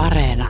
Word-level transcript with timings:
Areena. 0.00 0.48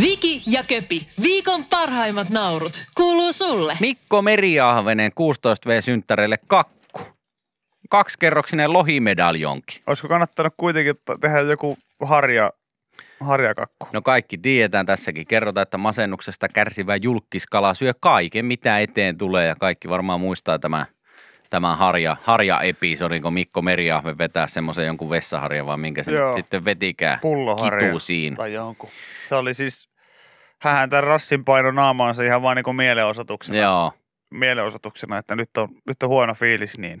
Viki 0.00 0.42
ja 0.46 0.64
Köpi, 0.64 1.08
viikon 1.22 1.64
parhaimmat 1.64 2.30
naurut, 2.30 2.84
kuuluu 2.96 3.32
sulle. 3.32 3.76
Mikko 3.80 4.22
Meriahvenen 4.22 5.12
16V-synttäreille 5.12 6.36
kakku. 6.46 7.00
Kaksikerroksinen 7.90 8.72
lohimedaljonki. 8.72 9.82
Olisiko 9.86 10.08
kannattanut 10.08 10.54
kuitenkin 10.56 10.94
tehdä 11.20 11.40
joku 11.40 11.78
harja, 12.04 12.52
harjakakku? 13.20 13.88
No 13.92 14.02
kaikki 14.02 14.38
tiedetään 14.38 14.86
tässäkin. 14.86 15.26
Kerrotaan, 15.26 15.62
että 15.62 15.78
masennuksesta 15.78 16.48
kärsivä 16.48 16.96
julkiskala 16.96 17.74
syö 17.74 17.92
kaiken, 18.00 18.44
mitä 18.44 18.78
eteen 18.80 19.18
tulee. 19.18 19.46
Ja 19.46 19.54
kaikki 19.54 19.88
varmaan 19.88 20.20
muistaa 20.20 20.58
tämän, 20.58 20.86
tämän 21.56 21.78
harja, 21.78 22.16
harja-episodin, 22.22 23.22
kun 23.22 23.32
Mikko 23.32 23.62
Meriahve 23.62 24.18
vetää 24.18 24.46
semmoisen 24.46 24.86
jonkun 24.86 25.10
vessaharjan, 25.10 25.66
vaan 25.66 25.80
minkä 25.80 26.02
se 26.02 26.12
Joo. 26.12 26.34
sitten 26.36 26.64
vetikään 26.64 27.18
Pulloharja. 27.22 27.80
kituusiin. 27.80 28.36
Tai 28.36 28.52
jonkun. 28.52 28.90
Se 29.28 29.34
oli 29.34 29.54
siis, 29.54 29.88
hän 30.62 30.90
tämän 30.90 31.04
rassin 31.04 31.44
paino 31.44 31.70
naamaansa 31.70 32.22
ihan 32.22 32.42
vaan 32.42 32.56
niin 32.56 32.76
mielenosoituksena. 32.76 33.58
Joo. 33.58 33.92
Mielenosoituksena, 34.30 35.18
että 35.18 35.36
nyt 35.36 35.56
on, 35.56 35.68
nyt 35.86 36.02
on 36.02 36.08
huono 36.08 36.34
fiilis, 36.34 36.78
niin 36.78 37.00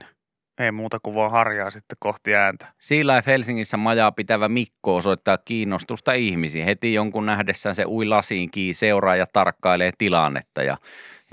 ei 0.58 0.72
muuta 0.72 0.98
kuin 1.02 1.14
vaan 1.14 1.30
harjaa 1.30 1.70
sitten 1.70 1.96
kohti 2.00 2.34
ääntä. 2.34 2.66
Sea 2.80 3.06
Life 3.06 3.30
Helsingissä 3.32 3.76
majaa 3.76 4.12
pitävä 4.12 4.48
Mikko 4.48 4.96
osoittaa 4.96 5.38
kiinnostusta 5.38 6.12
ihmisiin. 6.12 6.64
Heti 6.64 6.94
jonkun 6.94 7.26
nähdessään 7.26 7.74
se 7.74 7.84
ui 7.86 8.06
lasiin 8.06 8.50
kiinni, 8.50 8.74
seuraa 8.74 9.16
ja 9.16 9.26
tarkkailee 9.32 9.90
tilannetta. 9.98 10.62
Ja, 10.62 10.76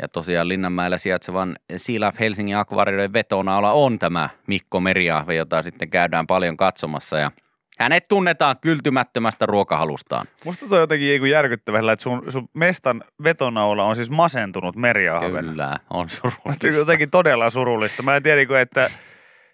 ja 0.02 0.08
tosiaan 0.08 0.48
Linnanmäellä 0.48 0.98
sijaitsevan 0.98 1.56
Life 1.88 2.20
Helsingin 2.20 2.58
akvaarioiden 2.58 3.14
vetonaula 3.14 3.72
on 3.72 4.00
tämä 4.00 4.30
Mikko 4.48 4.80
Meriahve, 4.80 5.36
jota 5.36 5.64
sitten 5.64 5.90
käydään 5.90 6.28
paljon 6.28 6.58
katsomassa. 6.58 7.18
Ja 7.18 7.32
hänet 7.80 8.04
tunnetaan 8.10 8.56
kyltymättömästä 8.62 9.46
ruokahalustaan. 9.46 10.28
Musta 10.46 10.68
toi 10.68 10.80
jotenkin 10.80 11.30
järkyttävällä, 11.30 11.92
että 11.92 12.04
sun, 12.04 12.32
sun 12.32 12.50
mestan 12.54 13.04
vetonaula 13.24 13.84
on 13.84 13.96
siis 13.96 14.10
masentunut 14.10 14.76
meriahven. 14.76 15.46
Kyllä, 15.46 15.78
on 15.90 16.10
surullista. 16.10 16.68
jotenkin 16.68 17.10
todella 17.10 17.50
surullista. 17.50 18.04
Mä 18.04 18.16
en 18.16 18.24
tiedä, 18.24 18.42
että, 18.62 18.86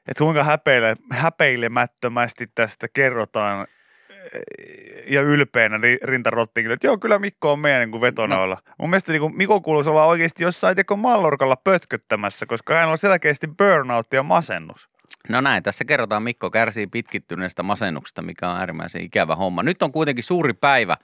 että 0.08 0.24
kuinka 0.24 0.44
häpeile, 0.44 0.96
häpeilemättömästi 1.12 2.48
tästä 2.56 2.88
kerrotaan 2.94 3.68
ja 5.08 5.22
ylpeänä 5.22 5.78
ri- 5.78 6.08
rintarottiin, 6.08 6.72
että 6.72 6.88
joo, 6.88 6.98
kyllä 6.98 7.20
Mikko 7.20 7.52
on 7.52 7.60
meidän 7.60 7.92
niin 7.92 8.02
vetonaula. 8.02 8.56
No. 8.56 8.74
Mun 8.78 8.90
mielestä 8.90 9.12
niin 9.12 9.38
Mikko 9.38 9.62
kuuluisi 9.62 9.90
olla 9.90 10.06
oikeasti 10.06 10.44
jossain 10.44 10.76
teko 10.76 10.96
mallorkalla 10.96 11.56
pötköttämässä, 11.56 12.46
koska 12.46 12.74
hän 12.76 12.90
on 12.90 12.98
selkeästi 12.98 13.48
burnout 13.48 14.14
ja 14.14 14.24
masennus. 14.24 14.90
No 15.30 15.42
näin, 15.42 15.64
tässä 15.64 15.86
kerrotaan 15.86 16.24
Mikko 16.24 16.52
kärsii 16.52 16.88
pitkittyneestä 16.88 17.64
masennuksesta, 17.64 18.22
mikä 18.22 18.50
on 18.50 18.58
äärimmäisen 18.58 19.02
ikävä 19.02 19.36
homma. 19.36 19.64
Nyt 19.64 19.84
on 19.84 19.92
kuitenkin 19.92 20.24
suuri 20.24 20.54
päivä. 20.54 20.98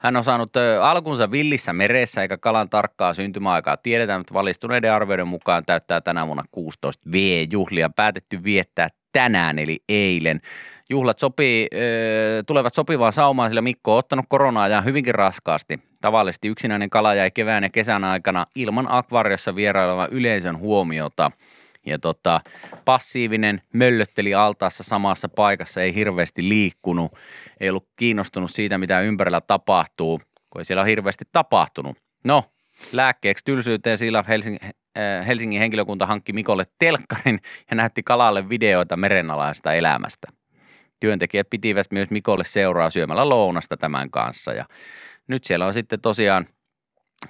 Hän 0.00 0.16
on 0.16 0.24
saanut 0.24 0.50
alkunsa 0.82 1.30
villissä 1.30 1.72
meressä 1.72 2.22
eikä 2.22 2.38
kalan 2.38 2.68
tarkkaa 2.70 3.14
syntymäaikaa 3.14 3.76
tiedetä, 3.76 4.18
mutta 4.18 4.34
valistuneiden 4.34 4.92
arvioiden 4.92 5.28
mukaan 5.28 5.64
täyttää 5.64 6.00
tänä 6.00 6.26
vuonna 6.26 6.44
16 6.50 7.10
V-juhlia 7.12 7.90
päätetty 7.96 8.44
viettää 8.44 8.88
tänään 9.12 9.58
eli 9.58 9.78
eilen. 9.88 10.40
Juhlat 10.90 11.18
sopii, 11.18 11.68
ö, 11.74 12.42
tulevat 12.46 12.74
sopivaan 12.74 13.12
saumaan, 13.12 13.50
sillä 13.50 13.60
Mikko 13.60 13.92
on 13.92 13.98
ottanut 13.98 14.24
koronaa 14.28 14.68
ja 14.68 14.80
hyvinkin 14.80 15.14
raskaasti. 15.14 15.80
Tavallisesti 16.00 16.48
yksinäinen 16.48 16.90
kala 16.90 17.14
jäi 17.14 17.30
kevään 17.30 17.62
ja 17.62 17.70
kesän 17.70 18.04
aikana 18.04 18.46
ilman 18.54 18.86
akvaariossa 18.90 19.54
vierailevan 19.54 20.08
yleisön 20.10 20.58
huomiota. 20.58 21.30
Ja 21.86 21.98
tota, 21.98 22.40
passiivinen 22.84 23.62
möllötteli 23.74 24.34
altaassa 24.34 24.82
samassa 24.82 25.28
paikassa, 25.28 25.82
ei 25.82 25.94
hirveästi 25.94 26.48
liikkunut, 26.48 27.12
ei 27.60 27.70
ollut 27.70 27.88
kiinnostunut 27.96 28.50
siitä, 28.50 28.78
mitä 28.78 29.00
ympärillä 29.00 29.40
tapahtuu, 29.40 30.20
kun 30.50 30.60
ei 30.60 30.64
siellä 30.64 30.82
ole 30.82 30.90
hirveästi 30.90 31.24
tapahtunut. 31.32 31.96
No, 32.24 32.44
lääkkeeksi 32.92 33.44
tylsyyteen 33.44 33.98
Silaf 33.98 34.28
Helsingin, 34.28 34.60
äh, 34.98 35.26
Helsingin 35.26 35.60
henkilökunta 35.60 36.06
hankki 36.06 36.32
Mikolle 36.32 36.64
telkkarin 36.78 37.40
ja 37.70 37.76
näytti 37.76 38.02
kalalle 38.02 38.48
videoita 38.48 38.96
merenalaisesta 38.96 39.74
elämästä. 39.74 40.28
Työntekijät 41.00 41.50
pitivät 41.50 41.86
myös 41.90 42.10
Mikolle 42.10 42.44
seuraa 42.44 42.90
syömällä 42.90 43.28
lounasta 43.28 43.76
tämän 43.76 44.10
kanssa 44.10 44.52
ja 44.52 44.64
nyt 45.26 45.44
siellä 45.44 45.66
on 45.66 45.74
sitten 45.74 46.00
tosiaan 46.00 46.46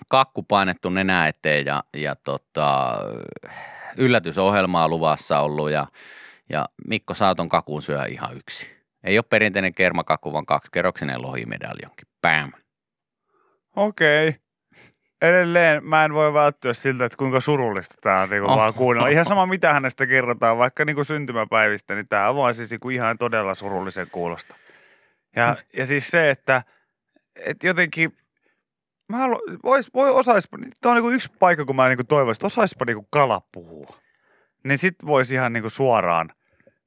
kakku 0.09 0.43
painettu 0.43 0.91
nenä 0.91 1.29
eteen 1.29 1.67
ja, 1.67 1.85
ja 1.95 2.17
tota, 2.17 2.99
yllätysohjelmaa 3.97 4.89
luvassa 4.89 5.41
ollut 5.41 5.71
ja, 5.71 5.87
ja 6.49 6.67
Mikko 6.87 7.15
Saaton 7.15 7.49
kakun 7.49 7.83
syö 7.83 8.05
ihan 8.05 8.37
yksi. 8.37 8.81
Ei 9.05 9.19
ole 9.19 9.25
perinteinen 9.31 9.75
kermakakku, 9.75 10.33
vaan 10.33 10.47
kaksikerroksinen 10.47 11.23
lohimedaljonki. 11.23 12.03
Bam. 12.23 12.53
Okei. 13.77 14.29
Okay. 14.29 14.41
Edelleen 15.23 15.85
mä 15.85 16.05
en 16.05 16.15
voi 16.15 16.35
välttyä 16.35 16.75
siltä, 16.75 17.05
että 17.05 17.17
kuinka 17.17 17.41
surullista 17.41 17.95
tämä 18.01 18.21
on 18.21 18.31
niinku 18.31 18.51
Oh. 18.51 18.57
vaan 18.57 18.75
kuunnella. 18.75 19.09
Ihan 19.09 19.25
sama 19.25 19.47
mitä 19.47 19.73
hänestä 19.73 20.07
kerrotaan, 20.07 20.59
vaikka 20.59 20.85
niinku 20.85 21.05
syntymäpäivistä, 21.05 21.95
niin 21.95 22.09
tämä 22.09 22.29
on 22.29 22.37
vaan 22.37 22.55
siis 22.55 22.71
niinku 22.71 22.91
ihan 22.91 23.19
todella 23.19 23.55
surullisen 23.55 24.11
kuulosta. 24.11 24.55
Ja, 25.37 25.57
ja 25.77 25.87
siis 25.87 26.09
se, 26.09 26.31
että, 26.31 26.63
että 27.37 27.67
jotenkin, 27.67 28.17
mä 29.11 29.17
haluan, 29.17 29.41
vois, 29.65 29.95
voi 29.95 30.11
osaispa, 30.11 30.59
tämä 30.81 30.91
on 30.91 30.97
niinku 30.97 31.11
yksi 31.11 31.29
paikka, 31.39 31.65
kun 31.65 31.77
mä 31.77 31.89
niinku 31.89 32.05
toivoisin, 32.05 32.39
että 32.39 32.47
osaispa 32.47 32.85
niinku 32.85 33.07
kala 33.11 33.43
puhua. 33.53 33.97
Niin 34.65 34.79
sit 34.79 34.95
voisi 35.07 35.35
ihan 35.35 35.53
niinku 35.53 35.71
suoraan, 35.71 36.31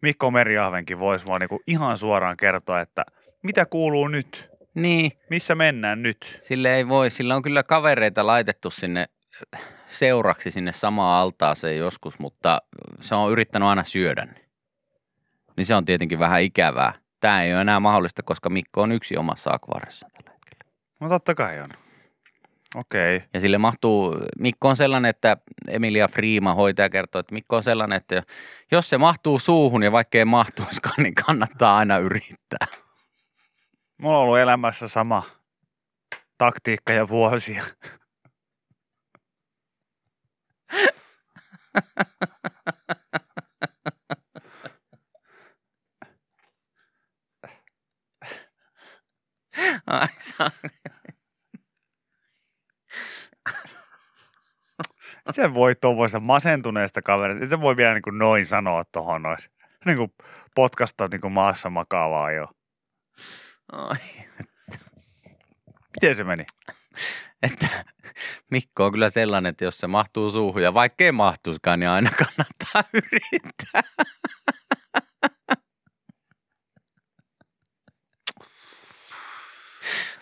Mikko 0.02 0.32
Meriahvenkin 0.32 1.00
voisi 1.00 1.28
vaan 1.28 1.42
niinku 1.42 1.62
ihan 1.68 1.98
suoraan 1.98 2.38
kertoa, 2.38 2.82
että 2.82 3.06
mitä 3.44 3.66
kuuluu 3.66 4.08
nyt, 4.08 4.50
Niin, 4.76 5.12
missä 5.30 5.56
mennään 5.56 6.04
nyt. 6.04 6.38
sille 6.42 6.76
ei 6.76 6.88
voi. 6.88 7.10
Sillä 7.10 7.36
on 7.36 7.42
kyllä 7.42 7.64
kavereita 7.64 8.28
laitettu 8.28 8.70
sinne 8.70 9.06
seuraksi 9.88 10.52
sinne 10.52 10.72
samaan 10.72 11.22
altaaseen 11.22 11.78
joskus, 11.78 12.20
mutta 12.20 12.62
se 13.00 13.16
on 13.16 13.32
yrittänyt 13.32 13.68
aina 13.70 13.84
syödä. 13.84 14.28
Niin 15.58 15.66
se 15.66 15.76
on 15.76 15.86
tietenkin 15.86 16.20
vähän 16.20 16.42
ikävää. 16.42 16.94
Tämä 17.20 17.44
ei 17.44 17.54
ole 17.54 17.62
enää 17.62 17.80
mahdollista, 17.80 18.24
koska 18.24 18.50
Mikko 18.50 18.82
on 18.82 18.92
yksi 18.92 19.18
omassa 19.18 19.52
akvaariossa 19.54 20.08
tällä 20.14 20.32
hetkellä. 20.32 20.72
No 21.00 21.10
totta 21.10 21.36
kai 21.36 21.60
on. 21.60 21.70
Okei. 22.76 23.16
Okay. 23.16 23.28
Ja 23.34 23.40
sille 23.40 23.58
mahtuu, 23.58 24.18
Mikko 24.40 24.70
on 24.70 24.76
sellainen, 24.76 25.10
että 25.10 25.38
Emilia 25.68 26.08
Friima 26.08 26.54
hoitaja 26.54 26.90
kertoo, 26.90 27.20
että 27.20 27.34
Mikko 27.34 27.56
on 27.56 27.64
sellainen, 27.64 27.98
että 27.98 28.24
jos 28.72 28.90
se 28.90 28.98
mahtuu 28.98 29.40
suuhun 29.40 29.84
ja 29.84 29.92
vaikka 29.92 30.18
ei 30.18 30.26
mahtuiskaan, 30.26 31.04
niin 31.04 31.16
kannattaa 31.16 31.78
aina 31.78 31.98
yrittää. 31.98 32.68
Mulla 33.98 34.18
on 34.18 34.24
ollut 34.24 34.38
elämässä 34.38 34.88
sama 34.88 35.24
taktiikka 36.38 36.94
ja 36.94 37.08
vuosia. 37.10 37.64
Ai 49.88 50.08
sorry. 50.20 50.83
Se 55.32 55.54
voi 55.54 55.76
tuommoista 55.76 56.20
masentuneesta 56.20 57.02
kaverista. 57.02 57.48
Se 57.48 57.62
voi 57.62 57.78
vielä 57.78 57.94
niin 57.94 58.02
kuin 58.02 58.18
noin 58.18 58.46
sanoa 58.46 58.84
tuohon 58.92 59.22
noin. 59.22 59.38
Niin 59.86 59.98
kuin 59.98 60.14
potkasta 60.56 61.08
niin 61.12 61.22
kuin 61.22 61.34
maassa 61.34 61.70
makaavaa 61.70 62.32
jo. 62.32 62.48
Ai, 63.72 63.98
Miten 65.96 66.16
se 66.16 66.24
meni? 66.24 66.46
että 67.44 67.68
Mikko 68.52 68.86
on 68.86 68.92
kyllä 68.92 69.10
sellainen, 69.10 69.50
että 69.50 69.66
jos 69.66 69.78
se 69.78 69.88
mahtuu 69.88 70.32
suuhun 70.32 70.64
ja 70.64 70.74
vaikka 70.74 71.04
ei 71.04 71.12
mahtuiskaan, 71.12 71.80
niin 71.80 71.90
aina 71.90 72.10
kannattaa 72.12 72.84
yrittää. 73.12 73.84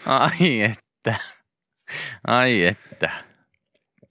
Ai 0.06 0.62
että. 0.62 1.16
Ai 2.28 2.66
että. 2.66 3.31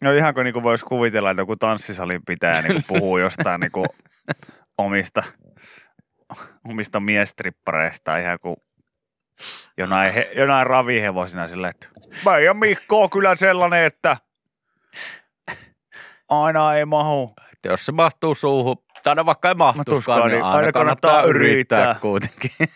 No 0.01 0.13
ihan 0.13 0.35
kuin 0.35 0.45
niinku 0.45 0.63
voisi 0.63 0.85
kuvitella, 0.85 1.31
että 1.31 1.41
joku 1.41 1.57
tanssisalin 1.57 2.25
pitää 2.27 2.63
niinku 2.63 2.83
puhuu 2.89 3.19
jostain 3.19 3.61
niinku 3.61 3.85
omista, 4.79 5.23
omista 6.69 7.01
miestrippareista 7.01 8.19
ihan 8.19 8.39
kuin 8.41 8.57
jonain, 9.77 10.15
he, 10.15 10.33
jonain 10.37 10.67
ravihevosina 10.67 11.47
silleen, 11.47 11.71
että 11.71 11.89
meidän 12.25 12.57
Mikko 12.57 13.03
on 13.03 13.11
kyllä 13.11 13.37
sellainen, 13.37 13.85
että 13.85 14.17
aina 16.29 16.75
ei 16.75 16.85
mahu. 16.85 17.35
Että 17.53 17.69
jos 17.69 17.87
se 17.87 17.93
mahtuu 17.93 18.35
suuhun, 18.35 18.77
tai 19.03 19.15
no 19.15 19.27
vaikka 19.27 19.49
ei 19.49 19.55
mahtuiskaan, 19.55 20.31
niin 20.31 20.43
aina, 20.43 20.73
kannattaa, 20.73 21.23
yrittää, 21.23 21.79
yrittää. 21.81 22.01
kuitenkin. 22.01 22.51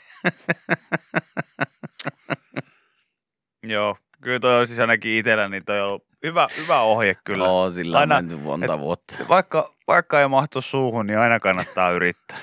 Joo, 3.62 3.96
kyllä 4.24 4.40
toi 4.40 4.60
on 4.60 4.66
siis 4.66 4.80
ainakin 4.80 5.12
itsellä, 5.12 5.48
niin 5.48 5.64
toi 5.64 5.80
on 5.80 6.00
hyvä, 6.24 6.48
hyvä 6.62 6.80
ohje 6.80 7.14
kyllä. 7.24 7.44
Oo, 7.44 7.70
sillä 7.70 7.96
on 7.96 8.00
Aina- 8.00 8.14
menty 8.14 8.36
monta 8.36 8.78
vuotta. 8.78 9.14
Vaikka, 9.28 9.74
vaikka 9.88 10.20
ei 10.20 10.28
mahtu 10.28 10.60
suuhun, 10.60 11.06
niin 11.06 11.18
aina 11.18 11.40
kannattaa 11.40 11.90
yrittää. 11.90 12.38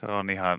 Se 0.00 0.06
on 0.06 0.30
ihan 0.30 0.58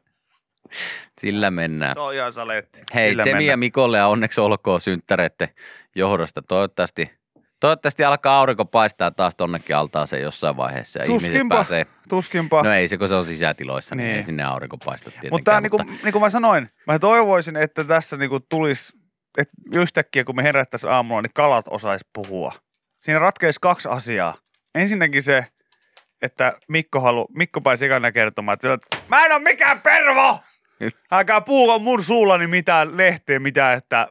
Sillä 1.21 1.51
mennään. 1.51 1.93
Se 1.93 1.99
on 1.99 2.13
ihan 2.13 2.33
saletti. 2.33 2.79
Hei, 2.93 3.09
Sillä 3.09 3.23
Tsemi 3.23 3.45
ja. 3.45 3.57
Mikolle 3.57 3.97
ja 3.97 4.07
onneksi 4.07 4.41
olkoon 4.41 4.81
synttäreiden 4.81 5.49
johdosta. 5.95 6.41
Toivottavasti, 6.41 7.11
toivottavasti 7.59 8.03
alkaa 8.03 8.39
aurinko 8.39 8.65
paistaa 8.65 9.11
taas 9.11 9.35
tonnekin 9.35 9.75
altaaseen 9.75 10.21
jossain 10.23 10.57
vaiheessa 10.57 10.99
ja 10.99 11.05
ihmiset 11.05 11.29
Tuskinpa. 11.29 11.55
pääsee. 11.55 11.85
Tuskinpa. 12.09 12.63
No 12.63 12.73
ei 12.73 12.87
se, 12.87 12.97
kun 12.97 13.07
se 13.07 13.15
on 13.15 13.25
sisätiloissa, 13.25 13.95
niin, 13.95 14.05
Niin. 14.05 14.15
ei 14.17 14.23
sinne 14.23 14.43
aurinko 14.43 14.77
paista 14.85 15.09
tietenkään. 15.09 15.33
Mutta 15.33 15.51
tämä, 15.51 15.61
niin 15.61 15.71
kuin, 15.71 15.99
niin 16.03 16.11
kuin 16.11 16.21
mä 16.21 16.29
sanoin, 16.29 16.69
mä 16.87 16.99
toivoisin, 16.99 17.55
että 17.57 17.83
tässä 17.83 18.17
niin 18.17 18.29
kuin 18.29 18.43
tulisi, 18.49 18.93
että 19.37 19.53
yhtäkkiä 19.75 20.23
kun 20.23 20.35
me 20.35 20.43
herättäisiin 20.43 20.91
aamulla, 20.91 21.21
niin 21.21 21.33
kalat 21.33 21.65
osais 21.69 22.01
puhua. 22.13 22.53
Siinä 23.01 23.19
ratkeisi 23.19 23.59
kaksi 23.61 23.89
asiaa. 23.89 24.37
Ensinnäkin 24.75 25.23
se, 25.23 25.45
että 26.21 26.57
Mikko, 26.67 26.99
halu, 26.99 27.27
Mikko 27.35 27.61
pääsi 27.61 27.85
ekana 27.85 28.11
kertomaan, 28.11 28.53
että 28.53 28.77
mä 29.09 29.25
en 29.25 29.31
ole 29.31 29.39
mikään 29.39 29.81
pervo! 29.81 30.39
Älkää 31.11 31.41
puhuko 31.41 31.79
mun 31.79 32.03
suullani 32.03 32.47
mitään 32.47 32.97
lehteä, 32.97 33.39
mitään, 33.39 33.77
että 33.77 34.07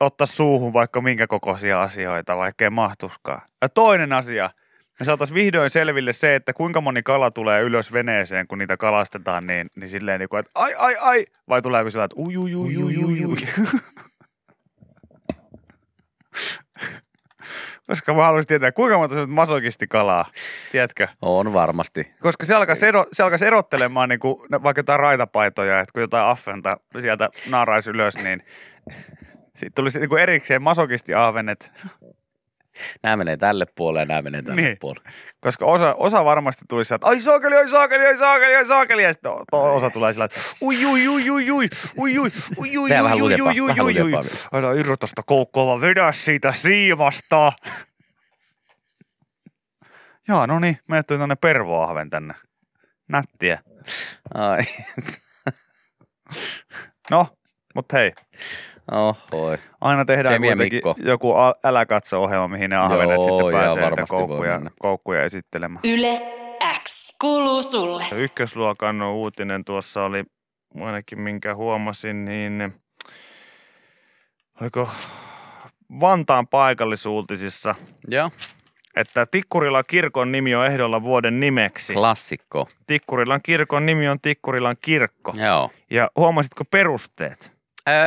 ottaa 0.00 0.26
suuhun 0.26 0.72
vaikka 0.72 1.00
minkä 1.00 1.26
kokoisia 1.26 1.82
asioita, 1.82 2.36
vaikka 2.36 2.64
ei 2.64 2.70
mahtuskaan. 2.70 3.42
Ja 3.62 3.68
toinen 3.68 4.12
asia, 4.12 4.50
me 5.00 5.06
saataisiin 5.06 5.34
vihdoin 5.34 5.70
selville 5.70 6.12
se, 6.12 6.34
että 6.34 6.52
kuinka 6.52 6.80
moni 6.80 7.02
kala 7.02 7.30
tulee 7.30 7.62
ylös 7.62 7.92
veneeseen, 7.92 8.46
kun 8.46 8.58
niitä 8.58 8.76
kalastetaan, 8.76 9.46
niin, 9.46 9.70
niin 9.76 9.90
silleen 9.90 10.20
niin 10.20 10.28
kuin, 10.28 10.40
että 10.40 10.50
ai, 10.54 10.74
ai, 10.78 10.96
ai, 11.00 11.26
vai 11.48 11.62
tuleeko 11.62 11.90
sillä, 11.90 12.04
että 12.04 12.20
ui, 12.20 12.36
ui, 12.36 12.54
ui, 12.54 12.76
ui, 12.76 12.96
ui, 13.04 13.24
ui. 13.24 13.36
Koska 17.90 18.14
mä 18.14 18.24
haluaisin 18.24 18.48
tietää, 18.48 18.72
kuinka 18.72 18.98
monta 18.98 19.14
se 19.14 19.20
on 19.20 19.30
masokisti 19.30 19.86
kalaa, 19.86 20.24
tiedätkö? 20.72 21.08
On 21.22 21.52
varmasti. 21.52 22.14
Koska 22.20 22.46
se 22.46 22.54
alkaisi, 22.54 22.86
ero, 22.86 23.06
se 23.12 23.22
alkaisi 23.22 23.46
erottelemaan 23.46 24.08
niin 24.08 24.20
kuin, 24.20 24.40
vaikka 24.50 24.78
jotain 24.78 25.00
raitapaitoja, 25.00 25.80
että 25.80 25.92
kun 25.92 26.02
jotain 26.02 26.26
affenta 26.26 26.76
sieltä 27.00 27.28
naaraisi 27.48 27.90
ylös, 27.90 28.16
niin 28.16 28.42
sitten 29.44 29.72
tulisi 29.74 29.98
niin 29.98 30.08
kuin 30.08 30.22
erikseen 30.22 30.62
masokisti 30.62 31.14
ahvenet, 31.14 31.72
Nämä 33.02 33.16
menee 33.16 33.36
tälle 33.36 33.66
puolelle 33.74 34.00
ja 34.02 34.06
nämä 34.06 34.22
menee 34.22 34.42
tälle 34.42 34.60
Niin. 34.60 34.76
puolelle. 34.80 35.10
koska 35.40 35.64
osa, 35.66 35.94
osa 35.94 36.24
varmasti 36.24 36.64
tulisi 36.68 36.88
sieltä, 36.88 37.06
ai 37.06 37.20
saakeli, 37.20 37.56
ai 37.56 37.68
saakeli, 37.68 38.06
ai 38.06 38.18
saakeli, 38.18 38.56
ai 38.56 38.66
saakeli, 38.66 39.02
ja 39.02 39.12
sitten 39.12 39.32
to, 39.50 39.74
osa 39.74 39.90
tulee 39.90 40.12
sillä, 40.12 40.24
että 40.24 40.40
ui, 40.62 40.86
ui, 40.86 41.08
ui, 41.08 41.30
ui, 41.30 41.50
ui, 41.50 41.68
ui, 41.96 42.18
ui, 42.18 42.30
ui, 42.58 42.76
ui, 42.78 42.90
vähän 42.90 43.12
ui, 43.14 43.20
lujempaa, 43.20 43.52
ui, 43.52 43.60
ui, 43.60 43.68
vähän 43.68 43.84
ui, 43.84 43.90
ui. 43.90 44.02
lujempaa 44.02 44.22
vielä. 44.52 44.66
Älä 44.68 44.80
irrota 44.80 45.06
sitä 45.06 45.22
koukkoa, 45.26 45.66
vaan 45.66 45.80
vedä 45.80 46.12
siitä 46.12 46.52
siivasta. 46.52 47.52
Joo, 50.28 50.46
no 50.46 50.58
niin, 50.58 50.78
menet 50.88 51.06
tuli 51.06 51.18
tänne 51.18 51.36
pervoahven 51.36 52.10
tänne. 52.10 52.34
Nättiä. 53.08 53.58
Ai, 54.34 54.58
No, 57.10 57.26
mutta 57.74 57.96
hei, 57.96 58.12
ohoi. 58.92 59.58
aina 59.80 60.04
tehdään 60.04 60.34
Semi 60.34 60.48
ja 60.48 60.56
kuitenkin 60.56 60.76
Mikko. 60.76 60.96
joku 61.04 61.34
älä 61.64 61.86
katso 61.86 62.22
ohjelma, 62.22 62.48
mihin 62.48 62.70
ne 62.70 62.76
ahvenet 62.76 63.14
Joo, 63.16 63.20
sitten 63.24 63.46
ja 63.46 63.52
pääsee 63.52 63.90
voi 63.90 64.04
koukkuja, 64.08 64.60
koukkuja 64.80 65.24
esittelemään. 65.24 65.80
Yle 65.84 66.20
X 66.82 67.16
kuuluu 67.20 67.62
sulle. 67.62 68.04
Ykkösluokan 68.16 69.02
uutinen 69.02 69.64
tuossa 69.64 70.04
oli 70.04 70.24
ainakin 70.80 71.20
minkä 71.20 71.54
huomasin, 71.54 72.24
niin 72.24 72.74
oliko 74.60 74.88
Vantaan 76.00 76.46
paikallisuutisissa, 76.48 77.74
Joo, 78.08 78.30
että 78.96 79.26
Tikkurilan 79.26 79.84
kirkon 79.86 80.32
nimi 80.32 80.54
on 80.54 80.66
ehdolla 80.66 81.02
vuoden 81.02 81.40
nimeksi. 81.40 81.92
klassikko. 81.92 82.68
Tikkurilan 82.86 83.40
kirkon 83.42 83.86
nimi 83.86 84.08
on 84.08 84.20
Tikkurilan 84.20 84.76
kirkko. 84.80 85.32
Joo. 85.36 85.70
Ja 85.90 86.10
huomasitko 86.16 86.64
perusteet? 86.64 87.52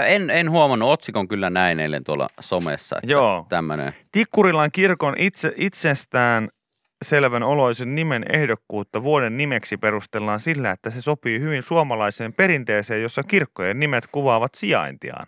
En, 0.06 0.30
en 0.30 0.52
huomannut, 0.52 0.90
otsikon 0.90 1.28
kyllä 1.28 1.50
näin 1.50 1.80
eilen 1.80 2.04
tuolla 2.04 2.28
somessa, 2.40 2.98
että 2.98 3.12
Joo. 3.12 3.46
tämmöinen. 3.50 3.96
Tikkurilan 4.12 4.72
kirkon 4.72 5.16
itse, 5.18 5.54
itsestään 5.56 6.50
selvän 7.04 7.44
oloisen 7.44 7.96
nimen 7.96 8.26
ehdokkuutta 8.34 9.04
vuoden 9.04 9.38
nimeksi 9.38 9.78
perustellaan 9.78 10.40
sillä, 10.40 10.72
että 10.72 10.90
se 10.90 11.02
sopii 11.02 11.40
hyvin 11.40 11.64
suomalaiseen 11.64 12.34
perinteeseen, 12.34 13.02
jossa 13.02 13.24
kirkkojen 13.24 13.80
nimet 13.80 14.08
kuvaavat 14.12 14.56
sijaintiaan. 14.56 15.26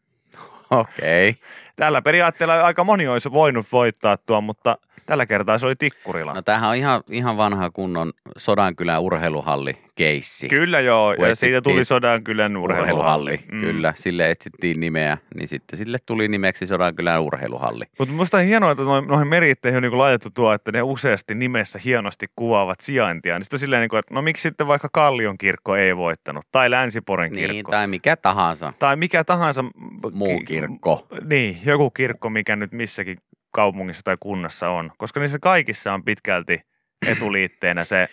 Okei. 0.70 1.28
Okay. 1.28 1.42
Tällä 1.76 2.02
periaatteella 2.02 2.60
aika 2.60 2.84
moni 2.84 3.08
olisi 3.08 3.32
voinut 3.32 3.66
voittaa 3.72 4.16
tuon, 4.16 4.44
mutta 4.44 4.78
tällä 5.08 5.26
kertaa 5.26 5.58
se 5.58 5.66
oli 5.66 5.76
Tikkurila. 5.76 6.34
No 6.34 6.42
tämähän 6.42 6.70
on 6.70 6.76
ihan, 6.76 7.02
ihan 7.10 7.36
vanha 7.36 7.70
kunnon 7.70 8.12
Sodankylän 8.36 9.00
urheiluhalli 9.00 9.78
keissi. 9.94 10.48
Kyllä 10.48 10.80
joo, 10.80 11.14
ja 11.14 11.34
siitä 11.34 11.62
tuli 11.62 11.84
Sodankylän 11.84 12.56
urheiluhalli. 12.56 13.40
Mm. 13.52 13.60
Kyllä, 13.60 13.92
sille 13.96 14.30
etsittiin 14.30 14.80
nimeä, 14.80 15.18
niin 15.34 15.48
sitten 15.48 15.78
sille 15.78 15.98
tuli 16.06 16.28
nimeksi 16.28 16.66
Sodankylän 16.66 17.22
urheiluhalli. 17.22 17.84
Mutta 17.98 18.14
musta 18.14 18.36
on 18.36 18.44
hienoa, 18.44 18.70
että 18.70 18.82
noihin 18.82 19.28
meritteihin 19.28 19.76
on 19.76 19.82
niinku 19.82 19.98
laitettu 19.98 20.30
tuo, 20.30 20.52
että 20.52 20.72
ne 20.72 20.82
useasti 20.82 21.34
nimessä 21.34 21.78
hienosti 21.84 22.26
kuvaavat 22.36 22.80
sijaintia. 22.80 23.34
Niin 23.34 23.44
sitten 23.44 23.56
on 23.56 23.60
silleen, 23.60 23.80
niinku, 23.80 23.96
että 23.96 24.14
no 24.14 24.22
miksi 24.22 24.42
sitten 24.42 24.66
vaikka 24.66 24.88
Kallion 24.92 25.38
kirkko 25.38 25.76
ei 25.76 25.96
voittanut, 25.96 26.44
tai 26.52 26.70
Länsiporen 26.70 27.32
Niin, 27.32 27.50
kirkko. 27.50 27.70
tai 27.70 27.86
mikä 27.86 28.16
tahansa 28.16 28.72
tai 28.78 28.96
mikä 28.96 29.24
tahansa 29.24 29.64
muu 30.12 30.38
ki- 30.38 30.44
kirkko. 30.44 31.06
Niin, 31.24 31.58
joku 31.64 31.90
kirkko, 31.90 32.30
mikä 32.30 32.56
nyt 32.56 32.72
missäkin 32.72 33.18
kaupungissa 33.50 34.02
tai 34.02 34.16
kunnassa 34.20 34.68
on. 34.68 34.92
Koska 34.98 35.20
niissä 35.20 35.38
kaikissa 35.38 35.92
on 35.92 36.04
pitkälti 36.04 36.60
etuliitteenä 37.06 37.84
se 37.84 38.08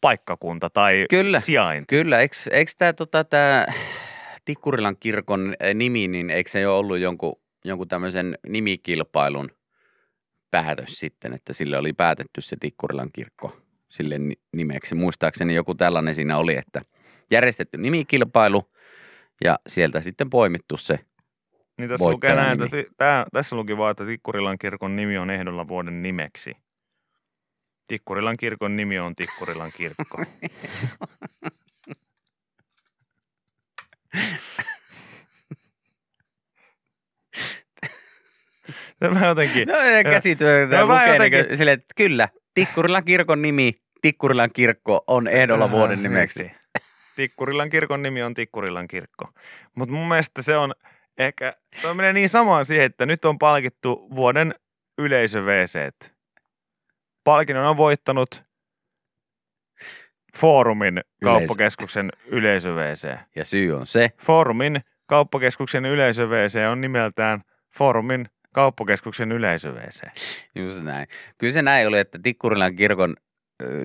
paikkakunta 0.00 0.70
tai 0.70 1.06
Kyllä. 1.10 1.40
sijainti. 1.40 1.96
Kyllä, 1.96 2.20
eikö, 2.20 2.36
eikö 2.50 2.72
tämä 2.78 2.92
tota, 2.92 3.24
tää 3.24 3.72
Tikkurilan 4.44 4.96
kirkon 5.00 5.54
eh, 5.60 5.74
nimi, 5.74 6.08
niin 6.08 6.30
eikö 6.30 6.50
se 6.50 6.60
jo 6.60 6.78
ollut 6.78 6.98
jonkun, 6.98 7.40
jonkun 7.64 7.88
tämmöisen 7.88 8.38
nimikilpailun 8.48 9.50
päätös 10.50 10.98
sitten, 10.98 11.32
että 11.32 11.52
sille 11.52 11.78
oli 11.78 11.92
päätetty 11.92 12.40
se 12.40 12.56
Tikkurilan 12.60 13.10
kirkko 13.12 13.56
sille 13.88 14.18
ni- 14.18 14.40
nimeksi. 14.52 14.94
Muistaakseni 14.94 15.54
joku 15.54 15.74
tällainen 15.74 16.14
siinä 16.14 16.38
oli, 16.38 16.56
että 16.56 16.82
järjestetty 17.30 17.78
nimikilpailu 17.78 18.70
ja 19.44 19.58
sieltä 19.66 20.00
sitten 20.00 20.30
poimittu 20.30 20.76
se. 20.76 20.98
Niin 21.78 21.88
tässä 21.88 22.10
lukee 22.10 22.34
näin, 22.34 22.62
että 22.62 22.76
tää, 22.96 23.26
tässä 23.32 23.56
luki 23.56 23.76
vaan, 23.76 23.90
että 23.90 24.06
Tikkurilan 24.06 24.58
kirkon 24.58 24.96
nimi 24.96 25.18
on 25.18 25.30
ehdolla 25.30 25.68
vuoden 25.68 26.02
nimeksi. 26.02 26.56
Tikkurilan 27.86 28.36
kirkon 28.36 28.76
nimi 28.76 28.98
on 28.98 29.14
Tikkurilan 29.16 29.72
kirkko. 29.76 30.18
Tämä 39.00 39.26
jotenkin. 39.26 39.68
No 39.68 39.74
käsityö, 40.10 40.66
No, 40.70 40.86
mä 40.86 40.94
lukee 40.94 41.12
jotenkin- 41.12 41.44
niin 41.46 41.56
sille, 41.56 41.72
että 41.72 41.94
kyllä, 41.96 42.28
Tikkurilan 42.54 43.04
kirkon 43.04 43.42
nimi, 43.42 43.72
Tikkurilan 44.02 44.50
kirkko 44.52 45.04
on 45.06 45.28
ehdolla 45.28 45.70
vuoden 45.70 46.02
nimeksi. 46.02 46.50
Tikkurilan 47.16 47.70
kirkon 47.70 48.02
nimi 48.02 48.22
on 48.22 48.34
Tikkurilan 48.34 48.88
kirkko. 48.88 49.28
Mutta 49.74 49.94
mun 49.94 50.08
mielestä 50.08 50.42
se 50.42 50.56
on 50.56 50.74
ehkä, 51.18 51.56
se 51.74 51.94
menee 51.94 52.12
niin 52.12 52.28
samaan 52.28 52.66
siihen, 52.66 52.86
että 52.86 53.06
nyt 53.06 53.24
on 53.24 53.38
palkittu 53.38 54.08
vuoden 54.16 54.54
yleisö 54.98 55.40
WC. 55.40 55.92
Palkinnon 57.24 57.64
on 57.66 57.76
voittanut 57.76 58.44
Foorumin 60.36 61.00
kauppakeskuksen 61.24 62.12
yleisö 62.26 62.74
WC. 62.74 63.18
Ja 63.36 63.44
syy 63.44 63.72
on 63.72 63.86
se, 63.86 64.10
Foorumin 64.22 64.80
kauppakeskuksen 65.06 65.84
yleisö 65.84 66.26
WC 66.26 66.58
on 66.70 66.80
nimeltään 66.80 67.42
Foorumin 67.78 68.28
kauppakeskuksen 68.52 69.32
yleisö 69.32 69.72
WC. 69.72 70.02
Just 70.54 70.82
näin. 70.82 71.06
Kyllä 71.38 71.52
se 71.52 71.62
näin 71.62 71.88
oli, 71.88 71.98
että 71.98 72.18
Tikkurilan 72.22 72.76
kirkon 72.76 73.16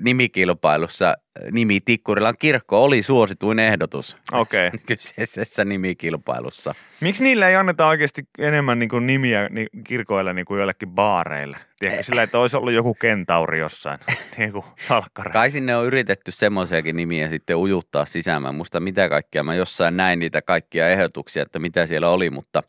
nimikilpailussa 0.02 1.14
nimi 1.50 1.80
Tikkurilan 1.80 2.34
kirkko 2.38 2.84
oli 2.84 3.02
suosituin 3.02 3.58
ehdotus. 3.58 4.16
Okei. 4.32 4.70
Kyseisessä 4.86 5.64
nimikilpailussa. 5.64 6.74
Miksi 7.00 7.22
niillä 7.22 7.48
ei 7.48 7.56
anneta 7.56 7.86
oikeasti 7.86 8.22
enemmän 8.38 8.78
niin 8.78 8.88
kuin 8.88 9.06
nimiä 9.06 9.48
niin 9.48 9.68
kirkoilla 9.84 10.32
niin 10.32 10.44
kuin 10.44 10.58
joillekin 10.58 10.90
baareille? 10.90 11.56
Tiedätkö, 11.78 12.04
sillä, 12.04 12.22
että 12.22 12.38
olisi 12.38 12.56
ollut 12.56 12.72
joku 12.72 12.94
kentauri 12.94 13.58
jossain, 13.58 14.00
niin 14.38 14.52
kuin 14.52 14.64
salkkari. 14.80 15.30
Kai 15.30 15.50
sinne 15.50 15.76
on 15.76 15.86
yritetty 15.86 16.30
semmoisiakin 16.30 16.96
nimiä 16.96 17.28
sitten 17.28 17.56
ujuttaa 17.56 18.04
sisään. 18.04 18.54
Muista 18.54 18.80
mitä 18.80 19.08
kaikkea. 19.08 19.42
Mä 19.42 19.54
jossain 19.54 19.96
näin 19.96 20.18
niitä 20.18 20.42
kaikkia 20.42 20.88
ehdotuksia, 20.88 21.42
että 21.42 21.58
mitä 21.58 21.86
siellä 21.86 22.08
oli, 22.08 22.30
mutta, 22.30 22.62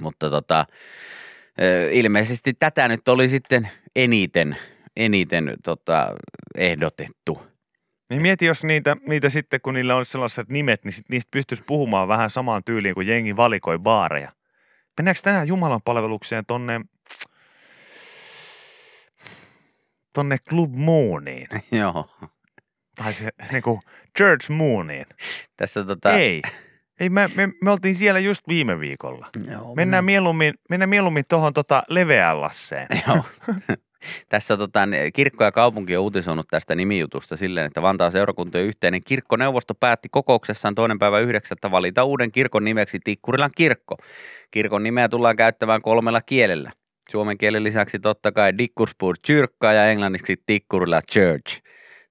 mutta 0.00 0.30
tota, 0.30 0.66
ilmeisesti 1.92 2.54
tätä 2.58 2.88
nyt 2.88 3.08
oli 3.08 3.28
sitten 3.28 3.68
eniten, 3.96 4.56
eniten 4.98 5.56
tota, 5.64 6.14
ehdotettu. 6.56 7.42
Niin 8.10 8.22
mieti, 8.22 8.46
jos 8.46 8.64
niitä, 8.64 8.96
niitä 9.06 9.28
sitten, 9.28 9.60
kun 9.60 9.74
niillä 9.74 9.96
olisi 9.96 10.12
sellaiset 10.12 10.48
nimet, 10.48 10.84
niin 10.84 10.92
sit 10.92 11.08
niistä 11.08 11.28
pystyisi 11.30 11.62
puhumaan 11.66 12.08
vähän 12.08 12.30
samaan 12.30 12.64
tyyliin 12.64 12.94
kuin 12.94 13.06
jengi 13.06 13.36
valikoi 13.36 13.78
baareja. 13.78 14.32
Mennäänkö 14.98 15.20
tänään 15.24 15.48
Jumalan 15.48 15.82
palvelukseen 15.84 16.44
tonne, 16.46 16.80
tonne 20.12 20.36
Club 20.50 20.74
Mooniin? 20.74 21.48
Joo. 21.80 22.10
tai 22.96 23.12
se 23.12 23.30
niinku 23.52 23.80
George 24.16 24.54
Mooniin. 24.54 25.06
Tässä 25.56 25.84
tota, 25.84 26.12
Ei. 26.12 26.42
Ei, 27.00 27.08
me, 27.10 27.30
me, 27.34 27.48
me, 27.62 27.70
oltiin 27.70 27.94
siellä 27.94 28.20
just 28.20 28.48
viime 28.48 28.80
viikolla. 28.80 29.30
Joo, 29.50 29.74
Mennään 29.74 30.04
mieluummin, 30.04 30.54
mennään 30.70 30.88
mieluummin 30.88 31.24
tuohon 31.28 31.54
tota 31.54 31.82
leveään 31.88 32.40
Lasseen. 32.40 32.88
Joo. 33.06 33.24
Tässä 34.28 34.56
tota, 34.56 34.86
ne- 34.86 35.10
kirkko 35.10 35.44
ja 35.44 35.52
kaupunki 35.52 35.96
on 35.96 36.02
uutisoinut 36.02 36.48
tästä 36.50 36.74
nimijutusta 36.74 37.36
silleen, 37.36 37.66
että 37.66 37.82
Vantaan 37.82 38.12
seurakuntien 38.12 38.64
yhteinen 38.64 39.02
kirkkoneuvosto 39.04 39.74
päätti 39.74 40.08
kokouksessaan 40.08 40.74
toinen 40.74 40.98
päivä 40.98 41.18
yhdeksättä 41.18 41.70
valita 41.70 42.04
uuden 42.04 42.32
kirkon 42.32 42.64
nimeksi 42.64 42.98
Tikkurilan 43.04 43.50
kirkko. 43.56 43.96
Kirkon 44.50 44.82
nimeä 44.82 45.08
tullaan 45.08 45.36
käyttämään 45.36 45.82
kolmella 45.82 46.20
kielellä. 46.20 46.70
Suomen 47.10 47.38
kielen 47.38 47.64
lisäksi 47.64 47.98
totta 47.98 48.32
kai 48.32 48.58
Dikkursburg 48.58 49.18
Kyrkka 49.26 49.72
ja 49.72 49.86
englanniksi 49.86 50.42
Tikkurila 50.46 51.02
Church. 51.02 51.62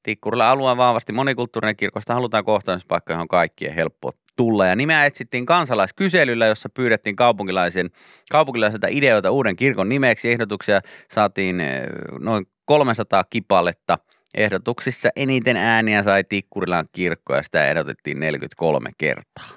Tikkurila 0.03 0.51
alue 0.51 0.71
on 0.71 0.77
vahvasti 0.77 1.13
monikulttuurinen 1.13 1.75
kirkosta 1.75 2.13
halutaan 2.13 2.45
kohtaamispaikka, 2.45 3.13
johon 3.13 3.27
kaikkien 3.27 3.73
helppo 3.73 4.11
tulla. 4.37 4.65
Ja 4.67 4.75
nimeä 4.75 5.05
etsittiin 5.05 5.45
kansalaiskyselyllä, 5.45 6.45
jossa 6.45 6.69
pyydettiin 6.69 7.15
kaupunkilaisen, 7.15 7.89
kaupunkilaisilta 8.31 8.87
ideoita 8.89 9.31
uuden 9.31 9.55
kirkon 9.55 9.89
nimeksi. 9.89 10.31
Ehdotuksia 10.31 10.81
saatiin 11.11 11.61
eh, 11.61 11.83
noin 12.19 12.45
300 12.65 13.23
kipaletta. 13.29 13.97
Ehdotuksissa 14.35 15.09
eniten 15.15 15.57
ääniä 15.57 16.03
sai 16.03 16.23
Tikkurilan 16.23 16.87
kirkko 16.91 17.35
ja 17.35 17.43
sitä 17.43 17.65
ehdotettiin 17.65 18.19
43 18.19 18.91
kertaa. 18.97 19.49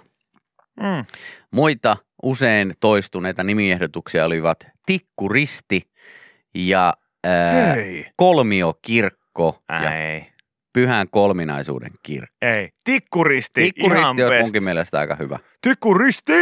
Mm. 0.80 1.04
Muita 1.50 1.96
usein 2.22 2.72
toistuneita 2.80 3.44
nimiehdotuksia 3.44 4.24
olivat 4.24 4.66
Tikkuristi 4.86 5.82
ja 6.54 6.94
ää, 7.24 7.74
Ei. 7.74 8.06
Kolmiokirkko 8.16 9.62
ja. 9.68 9.90
Pyhän 10.72 11.06
kolminaisuuden 11.10 11.90
kirkko. 12.02 12.36
Ei. 12.42 12.70
Tikkuristi. 12.84 13.60
ihan 13.60 13.72
Tikkuristi 14.16 14.22
best. 14.28 14.40
munkin 14.42 14.64
mielestä 14.64 14.98
aika 14.98 15.14
hyvä. 15.14 15.38
Tikkuristi! 15.62 16.32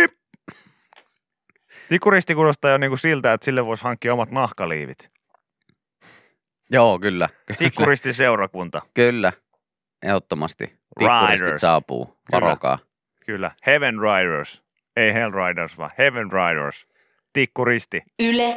Tikkuristi 1.89 2.35
kuulostaa 2.35 2.71
jo 2.71 2.79
niinku 2.79 2.97
siltä, 2.97 3.33
että 3.33 3.45
sille 3.45 3.67
voisi 3.67 3.85
hankkia 3.85 4.13
omat 4.13 4.31
nahkaliivit. 4.31 5.11
Joo, 6.71 6.99
kyllä. 6.99 7.29
Tikkuristi 7.59 8.15
seurakunta. 8.15 8.83
Kyllä, 8.95 9.33
ehdottomasti. 10.03 10.65
Tikkuristit 10.99 11.47
Riders. 11.47 11.61
saapuu, 11.61 12.17
varokaa. 12.33 12.79
Kyllä. 13.27 13.51
Heaven 13.67 13.95
Riders. 13.99 14.63
Ei 14.97 15.15
Hell 15.15 15.33
Riders, 15.33 15.79
vaan 15.79 15.91
Heaven 15.99 16.31
Riders. 16.33 16.87
Tikkuristi. 17.33 18.03
Yle 18.23 18.57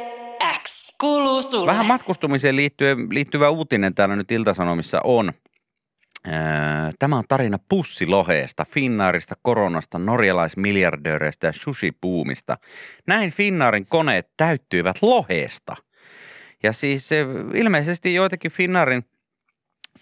X 0.62 0.96
kuuluu 1.00 1.42
sulle. 1.42 1.66
Vähän 1.66 1.86
matkustumiseen 1.86 2.56
liittyen, 2.56 2.98
liittyvä 3.10 3.48
uutinen 3.48 3.94
täällä 3.94 4.16
nyt 4.16 4.32
Iltasanomissa 4.32 5.00
on. 5.04 5.32
Ää, 6.24 6.90
Tämä 6.98 7.18
on 7.18 7.24
tarina 7.28 7.58
pussiloheesta, 7.68 8.66
Finnaarista, 8.68 9.34
koronasta, 9.42 9.98
norjalaismiljardööreistä 9.98 11.46
ja 11.46 11.52
sushi-puumista. 11.52 12.56
Näin 13.06 13.30
Finnaarin 13.30 13.86
koneet 13.86 14.28
täyttyivät 14.36 14.96
loheesta. 15.02 15.76
Ja 16.62 16.72
siis 16.72 17.12
eh, 17.12 17.26
ilmeisesti 17.54 18.14
joitakin 18.14 18.50
Finnaarin 18.50 19.04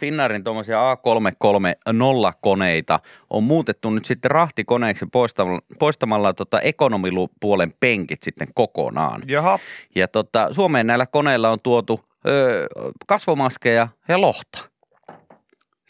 Finnaarin 0.00 0.44
tuommoisia 0.44 0.94
A330-koneita 0.94 3.00
on 3.30 3.44
muutettu 3.44 3.90
nyt 3.90 4.04
sitten 4.04 4.30
rahtikoneeksi 4.30 5.06
poistamalla, 5.12 5.60
poistamalla 5.78 6.32
tota 6.32 6.60
ekonomilupuolen 6.60 7.74
penkit 7.80 8.22
sitten 8.22 8.48
kokonaan. 8.54 9.22
Jaha. 9.26 9.58
Ja 9.94 10.08
tota, 10.08 10.48
Suomeen 10.52 10.86
näillä 10.86 11.06
koneilla 11.06 11.50
on 11.50 11.58
tuotu 11.62 12.00
ö, 12.26 12.66
kasvomaskeja 13.06 13.88
ja 14.08 14.20
lohta. 14.20 14.69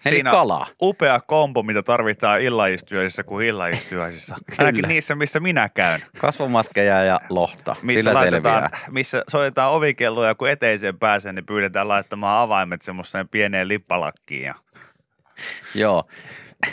Eli 0.04 0.14
Siinä- 0.14 0.30
kalaa. 0.30 0.66
Upea 0.82 1.20
kombo, 1.20 1.62
mitä 1.62 1.82
tarvitaan 1.82 2.40
illaistujaisissa 2.40 3.24
kuin 3.24 3.46
illaistujaisissa. 3.46 4.36
Ainakin 4.58 4.84
niissä, 4.88 5.14
missä 5.14 5.40
minä 5.40 5.68
käyn. 5.68 6.02
Kasvomaskeja 6.18 7.04
ja 7.04 7.20
lohta. 7.28 7.76
Missä, 7.82 8.10
Sillä 8.24 8.70
missä 8.90 9.24
soitetaan 9.28 9.72
ovikelloja, 9.72 10.34
kun 10.34 10.48
eteiseen 10.48 10.98
pääsee, 10.98 11.32
niin 11.32 11.46
pyydetään 11.46 11.88
laittamaan 11.88 12.42
avaimet 12.42 12.82
semmoiseen 12.82 13.28
pieneen 13.28 13.68
lippalakkiin. 13.68 14.42
Ja 14.42 14.54
Joo. 15.74 16.04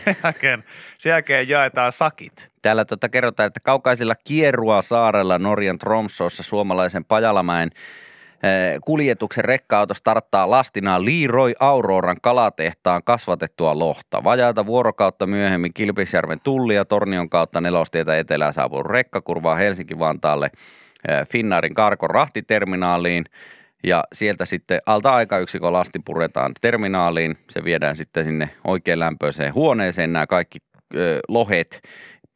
sen 0.06 0.16
jälkeen, 0.24 0.64
sen 0.98 1.10
jälkeen 1.10 1.50
jaetaan 1.50 1.92
sakit. 1.92 2.52
Täällä 2.62 2.86
tota 2.86 3.10
kerrotaan, 3.10 3.48
että 3.48 3.60
kaukaisilla 3.60 4.16
Kierua 4.16 4.82
saarella 4.82 5.40
Norjan 5.40 5.78
Tromsossa 5.78 6.44
suomalaisen 6.44 7.06
Pajalamäen 7.06 7.70
kuljetuksen 8.86 9.46
rekka-auto 9.46 9.94
starttaa 9.94 10.50
lastinaan 10.50 11.06
Leroy 11.06 11.54
Auroran 11.60 12.18
kalatehtaan 12.22 13.04
kasvatettua 13.04 13.80
lohta. 13.80 14.24
Vajaata 14.24 14.66
vuorokautta 14.66 15.28
myöhemmin 15.28 15.74
Kilpisjärven 15.74 16.40
tulli 16.44 16.76
ja 16.76 16.86
Tornion 16.86 17.30
kautta 17.30 17.62
nelostietä 17.62 18.20
etelään 18.20 18.54
saapuu 18.54 18.84
rekka 18.84 19.22
kurvaa 19.22 19.56
Helsinki-Vantaalle 19.56 20.50
eh, 21.08 21.28
Finnaarin 21.28 21.74
Karkon 21.74 22.10
rahtiterminaaliin. 22.10 23.26
Ja 23.84 24.04
sieltä 24.14 24.46
sitten 24.46 24.82
alta 24.86 25.10
aikayksikön 25.10 25.74
lasti 25.74 26.00
puretaan 26.06 26.52
terminaaliin. 26.62 27.38
Se 27.50 27.64
viedään 27.64 27.96
sitten 27.96 28.24
sinne 28.24 28.50
oikein 28.68 29.00
lämpöiseen 29.00 29.54
huoneeseen 29.54 30.14
nämä 30.14 30.28
kaikki 30.28 30.60
ö, 30.96 31.20
lohet. 31.28 31.82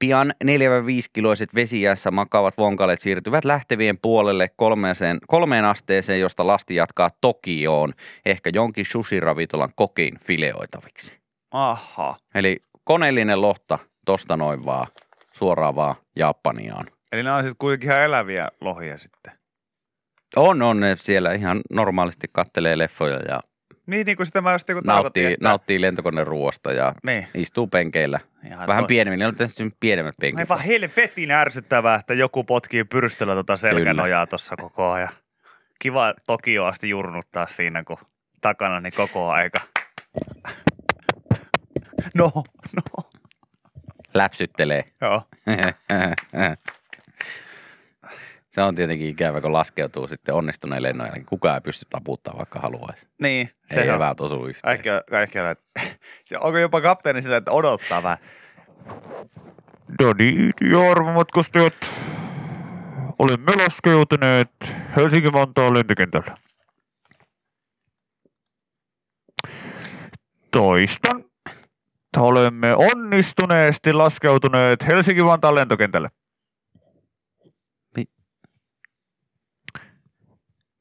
Pian 0.01 0.34
4-5-kiloiset 0.43 1.55
vesijäässä 1.55 2.12
makaavat 2.12 2.58
vonkaleet 2.58 3.00
siirtyvät 3.00 3.46
lähtevien 3.46 3.98
puolelle 4.01 4.50
kolmeen, 4.55 4.96
kolmeen 5.27 5.65
asteeseen, 5.65 6.20
josta 6.20 6.48
lasti 6.48 6.75
jatkaa 6.75 7.10
Tokioon, 7.22 7.93
ehkä 8.25 8.50
jonkin 8.53 8.86
sushi-ravintolan 8.86 9.70
kokiin 9.75 10.20
fileoitaviksi. 10.20 11.17
Aha. 11.51 12.15
Eli 12.36 12.60
koneellinen 12.84 13.41
lohta 13.41 13.79
tosta 14.05 14.38
noin 14.38 14.65
vaan, 14.65 14.88
suoraan 15.31 15.75
vaan 15.75 15.96
Japaniaan. 16.15 16.88
Eli 17.12 17.24
nämä 17.24 17.36
on 17.36 17.43
sitten 17.43 17.58
kuitenkin 17.60 17.89
ihan 17.91 18.03
eläviä 18.03 18.48
lohia 18.62 18.98
sitten. 18.98 19.34
On, 20.36 20.62
on, 20.62 20.79
ne 20.79 20.96
siellä 21.00 21.34
ihan 21.34 21.62
normaalisti 21.70 22.27
kattelee 22.31 22.77
leffoja 22.77 23.20
ja 23.20 23.39
Niin, 23.88 24.05
niin 24.05 24.17
kuin 24.17 24.27
sitä 24.27 24.41
mä 24.41 24.51
just 24.51 24.67
niin 24.67 24.77
nauttii, 24.83 25.25
että... 25.25 25.47
nauttii 25.47 25.81
lentokoneruoasta 25.81 26.73
ja 26.73 26.93
Niin. 27.03 27.27
istuu 27.33 27.67
penkeillä. 27.67 28.19
Ihan 28.47 28.67
Vähän 28.67 28.83
toi- 28.83 28.88
pienemmillä, 28.88 29.23
ne 29.23 29.27
on 29.27 29.35
tehty 29.35 29.71
pienemmät 29.79 30.15
penkit. 30.21 30.39
Aivan 30.39 30.59
helvetin 30.65 31.31
ärsyttävää, 31.31 31.95
että 31.95 32.13
joku 32.13 32.43
potkii 32.43 32.83
pyrstöllä 32.83 33.35
tota 33.35 33.57
selkänojaa 33.57 34.27
tuossa 34.27 34.55
koko 34.55 34.91
ajan. 34.91 35.09
Kiva 35.79 36.13
Tokio 36.27 36.65
asti 36.65 36.89
jurnuttaa 36.89 37.47
siinä, 37.47 37.83
kun 37.83 37.97
takana 38.41 38.79
niin 38.79 38.93
koko 38.97 39.29
aika. 39.29 39.59
No, 42.13 42.31
no. 42.75 43.09
Läpsyttelee. 44.13 44.83
Joo. 45.01 45.23
Se 48.51 48.62
on 48.62 48.75
tietenkin 48.75 49.08
ikävä, 49.08 49.41
kun 49.41 49.53
laskeutuu 49.53 50.08
sitten 50.08 50.36
onnistuneen 50.36 50.84
lennon 50.84 51.08
jälkeen. 51.08 51.25
Kukaan 51.25 51.55
ei 51.55 51.62
pysty 51.62 51.86
taputtaa, 51.89 52.38
vaikka 52.38 52.60
haluaisi. 52.60 53.08
Niin, 53.22 53.50
Se 53.74 53.81
ei 53.81 53.89
on. 53.89 53.96
eväät 53.96 54.22
osu 54.22 54.46
yhteen. 54.46 54.62
Kaikki, 54.62 54.89
kaikki, 55.10 55.39
se 56.25 56.38
onko 56.38 56.58
jopa 56.58 56.81
kapteeni 56.81 57.22
sillä, 57.22 57.38
että 57.38 57.51
odottaa 57.51 58.03
vähän. 58.03 58.17
No 60.01 60.13
niin, 60.17 60.51
ja 60.72 60.91
arvomatkustajat, 60.91 61.74
olemme 63.20 63.51
laskeutuneet 63.63 64.51
Helsinki-Vantaan 64.96 65.74
lentokentällä. 65.74 66.38
Toistan. 70.51 71.24
Olemme 72.17 72.75
onnistuneesti 72.75 73.93
laskeutuneet 73.93 74.88
Helsinki-Vantaan 74.88 75.55
lentokentälle. 75.55 76.10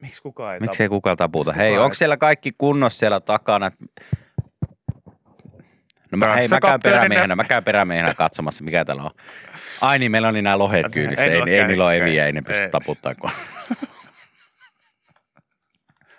Miksi 0.00 0.22
kukaan 0.22 0.54
ei 0.54 0.60
Miksei 0.60 0.88
kukaan 0.88 1.16
taputa? 1.16 1.52
Hei, 1.52 1.68
Kukaan 1.70 1.84
onko 1.84 1.94
siellä 1.94 2.16
kaikki 2.16 2.52
kunnossa 2.58 2.98
siellä 2.98 3.20
takana? 3.20 3.70
No 6.12 6.18
mä, 6.18 6.34
hei, 6.34 6.48
mä 6.48 6.60
käyn 6.60 6.80
perämiehenä, 6.82 7.36
mä 7.36 7.44
käyn 7.44 7.64
perämiehenä 7.64 8.14
katsomassa, 8.14 8.64
mikä 8.64 8.84
täällä 8.84 9.02
on. 9.02 9.10
Ai 9.80 9.98
niin, 9.98 10.10
meillä 10.10 10.28
on 10.28 10.34
niin 10.34 10.44
nämä 10.44 10.58
lohet 10.58 10.86
kyynissä. 10.92 11.24
Ei 11.24 11.30
Ei, 11.46 11.58
ei, 11.60 11.66
niillä 11.66 11.84
ole 11.84 11.96
eviä, 11.96 12.26
ei 12.26 12.32
ne 12.32 12.42
pysty 12.42 12.62
ei. 12.62 12.70
taputtaa. 12.70 13.14
Kun... 13.14 13.30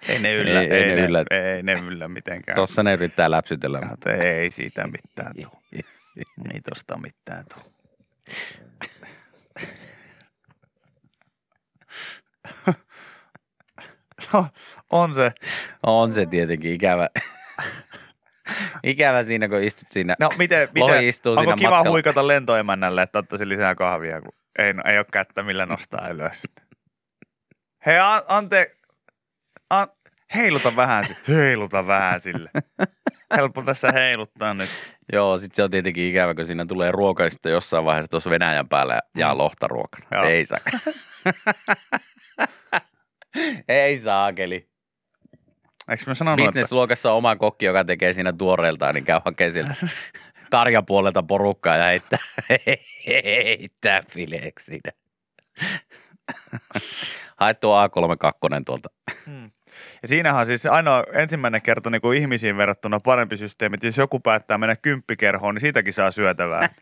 Ei 0.09 0.19
ne 0.19 0.33
yllä, 0.33 0.61
Ei- 0.61 0.67
ei, 0.71 0.73
ei 0.73 0.83
ei, 0.83 0.89
ne 0.89 0.95
ne, 0.95 1.01
yllä. 1.07 1.23
ei 1.31 1.63
ne 1.63 1.73
yllä 1.73 2.07
mitenkään. 2.07 2.55
Tuossa 2.55 2.83
ne 2.83 2.93
yrittää 2.93 3.31
läpsytellä. 3.31 3.81
Mutta 3.81 4.13
ei 4.13 4.51
siitä 4.51 4.87
mitään 4.87 5.33
tuu. 5.43 5.61
Ei 6.53 6.61
tosta 6.69 6.97
mitään 6.97 7.43
tuu. 7.53 7.71
No, 14.33 14.47
on 14.91 15.15
se. 15.15 15.31
On 15.83 16.13
se 16.13 16.25
tietenkin 16.25 16.73
ikävä. 16.73 17.09
ikävä 18.83 19.23
siinä, 19.23 19.49
kun 19.49 19.63
istut 19.63 19.87
siinä. 19.91 20.15
No 20.19 20.29
miten, 20.37 20.69
miten 20.73 21.03
istuu 21.03 21.31
onko 21.31 21.43
siinä 21.43 21.55
kiva 21.55 21.69
matkalla. 21.69 21.91
huikata 21.91 22.27
lentoemännälle, 22.27 23.01
että 23.01 23.19
ottaisi 23.19 23.49
lisää 23.49 23.75
kahvia, 23.75 24.21
kun 24.21 24.33
ei, 24.59 24.73
no, 24.73 24.83
ei 24.85 24.97
ole 24.97 25.05
kättä 25.11 25.43
millä 25.43 25.65
nostaa 25.65 26.09
ylös. 26.09 26.43
Hei, 27.85 27.99
an, 27.99 28.21
ante, 28.27 28.75
an, 29.69 29.87
heiluta 30.35 30.75
vähän 30.75 31.03
sille. 31.03 31.19
Heiluta 31.27 31.87
vähän 31.87 32.21
sille. 32.21 32.49
helppo 33.37 33.61
tässä 33.61 33.91
heiluttaa 33.91 34.53
nyt. 34.53 34.69
Joo, 35.13 35.37
sit 35.37 35.55
se 35.55 35.63
on 35.63 35.71
tietenkin 35.71 36.09
ikävä, 36.09 36.35
kun 36.35 36.45
siinä 36.45 36.65
tulee 36.65 36.91
ruoka 36.91 37.23
jossain 37.45 37.85
vaiheessa 37.85 38.11
tuossa 38.11 38.29
Venäjän 38.29 38.69
päällä 38.69 38.99
ja 39.17 39.37
lohtaruokana. 39.37 40.05
Joo. 40.11 40.23
Ei 40.23 40.45
saa. 40.45 40.59
Ei 43.67 43.99
saakeli. 43.99 44.69
Eikö 45.89 46.03
mä 46.07 46.13
sanonut, 46.13 46.39
että 46.39 46.51
Businessluokassa 46.51 47.11
on 47.11 47.17
oma 47.17 47.35
kokki, 47.35 47.65
joka 47.65 47.83
tekee 47.83 48.13
siinä 48.13 48.33
tuoreeltaan, 48.33 48.95
niin 48.95 49.05
käy 49.05 49.19
hakemaan 49.25 49.53
sieltä 49.53 49.75
karjapuolelta 50.51 51.23
porukkaa 51.23 51.77
ja 51.77 51.85
heittää, 51.85 52.19
heittää 53.07 54.01
fileeksi 54.11 54.65
siinä. 54.65 54.91
Hae 57.37 57.53
tuo 57.53 57.87
A32 57.87 58.63
tuolta. 58.65 58.89
Ja 60.01 60.07
siinähän 60.07 60.41
on 60.41 60.47
siis 60.47 60.65
ainoa 60.65 61.03
ensimmäinen 61.13 61.61
kerta 61.61 61.89
niin 61.89 62.01
kuin 62.01 62.17
ihmisiin 62.17 62.57
verrattuna 62.57 62.99
parempi 63.03 63.37
systeemi, 63.37 63.73
että 63.73 63.87
jos 63.87 63.97
joku 63.97 64.19
päättää 64.19 64.57
mennä 64.57 64.75
kymppikerhoon, 64.75 65.55
niin 65.55 65.61
siitäkin 65.61 65.93
saa 65.93 66.11
syötävää. 66.11 66.69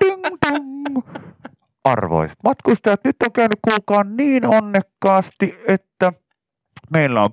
Dong. 0.00 1.02
Arvoisat 1.84 2.38
matkustajat, 2.44 3.04
nyt 3.04 3.16
on 3.26 3.32
käynyt 3.32 3.58
kuulkaa 3.62 4.04
niin 4.04 4.46
onnekkaasti, 4.46 5.58
että 5.68 6.12
meillä 6.90 7.22
on 7.22 7.30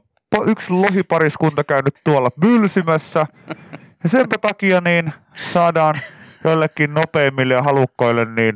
yksi 0.47 0.73
lohipariskunta 0.73 1.63
käynyt 1.63 1.95
tuolla 2.03 2.29
mylsymässä. 2.43 3.25
Ja 4.03 4.09
senpä 4.09 4.35
takia 4.41 4.81
niin 4.81 5.13
saadaan 5.53 5.95
joillekin 6.43 6.93
nopeimmille 6.93 7.53
ja 7.53 7.63
halukkoille 7.63 8.25
niin 8.25 8.55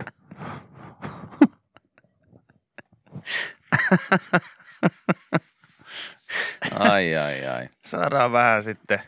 Ai, 6.79 7.15
ai, 7.17 7.45
ai. 7.45 7.69
saadaan 7.85 8.31
vähän 8.31 8.63
sitten 8.63 8.99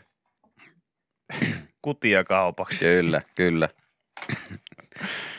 kutia 1.82 2.24
kaupaksi. 2.24 2.78
Kyllä, 2.78 3.22
kyllä. 3.34 3.68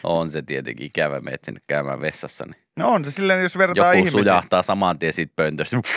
On 0.04 0.30
se 0.32 0.42
tietenkin 0.42 0.86
ikävä, 0.86 1.20
menet 1.20 1.44
sinne 1.44 1.62
käymään 1.68 2.02
vessassa, 2.02 2.46
niin 2.46 2.56
No 2.76 2.90
on 2.90 3.06
se 3.06 3.12
silleen, 3.12 3.42
jos 3.42 3.58
vertaa 3.58 3.94
joku 3.94 3.98
ihmisiä. 4.08 4.24
sujahtaa 4.24 4.62
saman 4.62 5.00
tien 5.00 5.14
siitä 5.14 5.34
pöntöstä. 5.36 5.78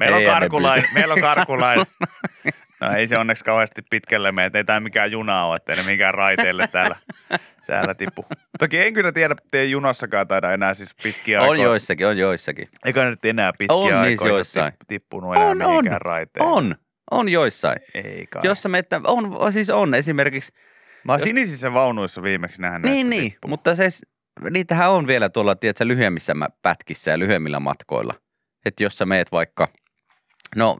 Meillä 0.00 0.16
on 0.16 0.24
karkulain, 0.24 0.84
meillä 0.94 1.14
on 1.14 1.20
karkulain. 1.20 1.80
No 2.80 2.90
ei 2.96 3.08
se 3.08 3.18
onneksi 3.18 3.44
kauheasti 3.44 3.82
pitkälle 3.90 4.32
mene, 4.32 4.50
ei 4.54 4.64
tämä 4.64 4.80
mikään 4.80 5.10
juna 5.12 5.44
ole, 5.44 5.56
ettei 5.56 5.76
ne 5.76 5.82
mikään 5.82 6.14
raiteille 6.14 6.68
täällä, 6.72 6.96
täällä 7.70 7.94
tipu. 7.94 8.24
Toki 8.58 8.78
en 8.78 8.94
kyllä 8.94 9.12
tiedä, 9.12 9.34
että 9.44 9.58
ei 9.58 9.70
junassakaan 9.70 10.28
taida 10.28 10.52
enää 10.52 10.74
siis 10.74 10.94
pitkiä 11.02 11.38
On 11.38 11.42
aikoja. 11.42 11.62
joissakin, 11.64 12.06
on 12.06 12.18
joissakin. 12.18 12.68
Eikä 12.84 13.04
nyt 13.10 13.24
enää 13.24 13.52
pitkiä 13.58 13.76
On 13.76 13.84
niissä 13.84 13.98
aikoja 14.24 14.28
joissain. 14.32 14.72
tip- 14.72 14.86
tippunut 14.88 15.36
enää 15.36 15.48
On, 15.48 15.62
on, 15.62 15.84
raiteille. 15.90 16.50
On, 16.52 16.76
on 17.10 17.28
joissain. 17.28 17.76
Ei 17.94 18.26
kai. 18.30 18.42
Jossa 18.44 18.68
meitä, 18.68 19.00
on, 19.04 19.52
siis 19.52 19.70
on 19.70 19.94
esimerkiksi, 19.94 20.52
Mä 21.04 21.12
oon 21.12 21.20
jos- 21.20 21.24
sinisissä 21.28 21.72
vaunuissa 21.72 22.22
viimeksi 22.22 22.62
nähnyt. 22.62 22.90
niin 22.90 23.06
että 23.06 23.16
niin, 23.20 23.30
tippuu. 23.32 23.48
mutta 23.48 23.76
se, 23.76 23.88
niitähän 24.50 24.90
on 24.90 25.06
vielä 25.06 25.28
tuolla, 25.28 25.54
tiedätkö, 25.54 25.86
lyhyemmissä 25.88 26.34
pätkissä 26.62 27.10
ja 27.10 27.18
lyhyemmillä 27.18 27.60
matkoilla. 27.60 28.14
Että 28.66 28.82
jos 28.82 28.98
sä 28.98 29.06
meet 29.06 29.32
vaikka, 29.32 29.68
no 30.56 30.78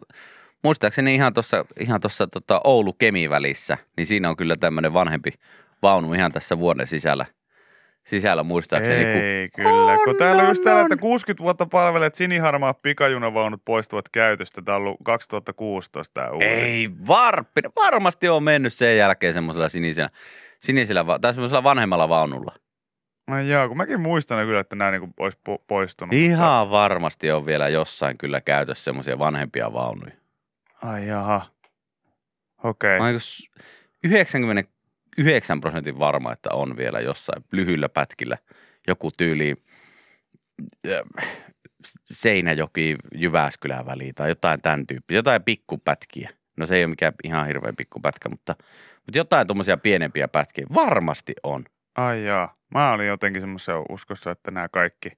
muistaakseni 0.64 1.14
ihan 1.14 1.34
tuossa 1.34 1.64
ihan 1.80 2.00
tossa, 2.00 2.26
tota 2.26 2.60
Oulu-Kemi 2.64 3.30
välissä, 3.30 3.78
niin 3.96 4.06
siinä 4.06 4.28
on 4.30 4.36
kyllä 4.36 4.56
tämmöinen 4.56 4.92
vanhempi 4.92 5.30
vaunu 5.82 6.14
ihan 6.14 6.32
tässä 6.32 6.58
vuoden 6.58 6.86
sisällä, 6.86 7.26
sisällä 8.04 8.42
muistaakseni. 8.42 9.02
kun- 9.04 9.22
Ei 9.22 9.48
kyllä, 9.56 9.92
On, 9.92 9.98
kun 10.04 10.16
täällä 10.16 10.42
on 10.42 10.48
just 10.48 10.64
täällä, 10.64 10.82
että 10.82 10.96
60 10.96 11.42
vuotta 11.42 11.66
palveleet 11.66 12.14
siniharmaat 12.14 12.82
pikajunavaunut 12.82 13.62
poistuvat 13.64 14.08
käytöstä. 14.08 14.62
Tämä 14.62 14.76
on 14.76 14.82
ollut 14.82 14.98
2016 15.04 16.14
tämä 16.14 16.30
uusi. 16.30 16.46
Ei 16.46 16.90
varppi, 17.06 17.60
varmasti 17.84 18.28
on 18.28 18.42
mennyt 18.42 18.72
sen 18.72 18.96
jälkeen 18.96 19.34
semmoisella 19.34 19.68
sinisellä, 19.68 20.10
sinisellä 20.60 21.04
tai 21.20 21.34
semmoisella 21.34 21.62
vanhemmalla 21.64 22.08
vaunulla. 22.08 22.54
No 23.26 23.40
joo, 23.40 23.68
kun 23.68 23.76
mäkin 23.76 24.00
muistan 24.00 24.46
kyllä, 24.46 24.60
että 24.60 24.76
nämä 24.76 24.90
niinku 24.90 25.08
olisi 25.18 25.38
po- 25.48 25.62
poistunut. 25.66 26.14
Ihan 26.14 26.70
varmasti 26.70 27.30
on 27.30 27.46
vielä 27.46 27.68
jossain 27.68 28.18
kyllä 28.18 28.40
käytössä 28.40 28.84
semmoisia 28.84 29.18
vanhempia 29.18 29.72
vaunuja. 29.72 30.12
Ai 30.82 31.06
jaha. 31.06 31.42
Okei. 32.64 32.98
Mä 32.98 33.04
oon 33.04 33.20
jos 35.18 35.24
99 35.24 35.60
prosentin 35.60 35.98
varma, 35.98 36.32
että 36.32 36.50
on 36.52 36.76
vielä 36.76 37.00
jossain 37.00 37.44
lyhyillä 37.52 37.88
pätkillä 37.88 38.38
joku 38.88 39.10
tyyli 39.18 39.56
Seinäjoki, 42.12 42.96
Jyväskylän 43.14 43.86
väliin 43.86 44.14
tai 44.14 44.28
jotain 44.28 44.62
tämän 44.62 44.86
tyyppiä, 44.86 45.18
jotain 45.18 45.42
pikkupätkiä. 45.42 46.30
No 46.56 46.66
se 46.66 46.76
ei 46.76 46.84
ole 46.84 46.90
mikään 46.90 47.12
ihan 47.24 47.46
hirveä 47.46 47.72
pikkupätkä, 47.76 48.28
mutta, 48.28 48.54
mutta 49.06 49.18
jotain 49.18 49.46
tuommoisia 49.46 49.76
pienempiä 49.76 50.28
pätkiä 50.28 50.66
varmasti 50.74 51.34
on. 51.42 51.64
Ai 51.96 52.24
jaa. 52.24 52.56
Mä 52.74 52.92
olin 52.92 53.06
jotenkin 53.06 53.42
semmoisessa 53.42 53.84
uskossa, 53.88 54.30
että 54.30 54.50
nämä 54.50 54.68
kaikki, 54.68 55.12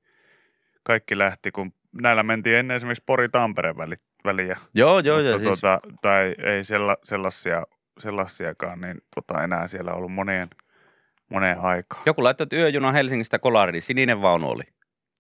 kaikki 0.82 1.18
lähti, 1.18 1.50
kun 1.50 1.72
näillä 2.02 2.22
mentiin 2.22 2.56
ennen 2.56 2.76
esimerkiksi 2.76 3.04
Pori-Tampere 3.06 3.76
väli, 3.76 3.96
väliä. 4.24 4.56
Joo, 4.74 4.98
joo, 4.98 5.16
mutta 5.16 5.30
joo. 5.30 5.38
Siis, 5.38 5.60
tuota, 5.60 5.80
tai 6.02 6.34
ei 6.38 6.64
sella, 6.64 6.96
sellaisia, 7.04 7.66
sellaisiakaan, 7.98 8.80
niin 8.80 9.02
tota, 9.14 9.44
enää 9.44 9.68
siellä 9.68 9.94
ollut 9.94 10.12
moneen, 10.12 10.48
moneen 11.30 11.60
aikaan. 11.60 12.02
joku 12.06 12.24
laittoi, 12.24 12.44
että 12.44 12.56
yöjuna 12.56 12.92
Helsingistä 12.92 13.38
Kolariin, 13.38 13.82
sininen 13.82 14.22
vaunu 14.22 14.48
oli. 14.48 14.62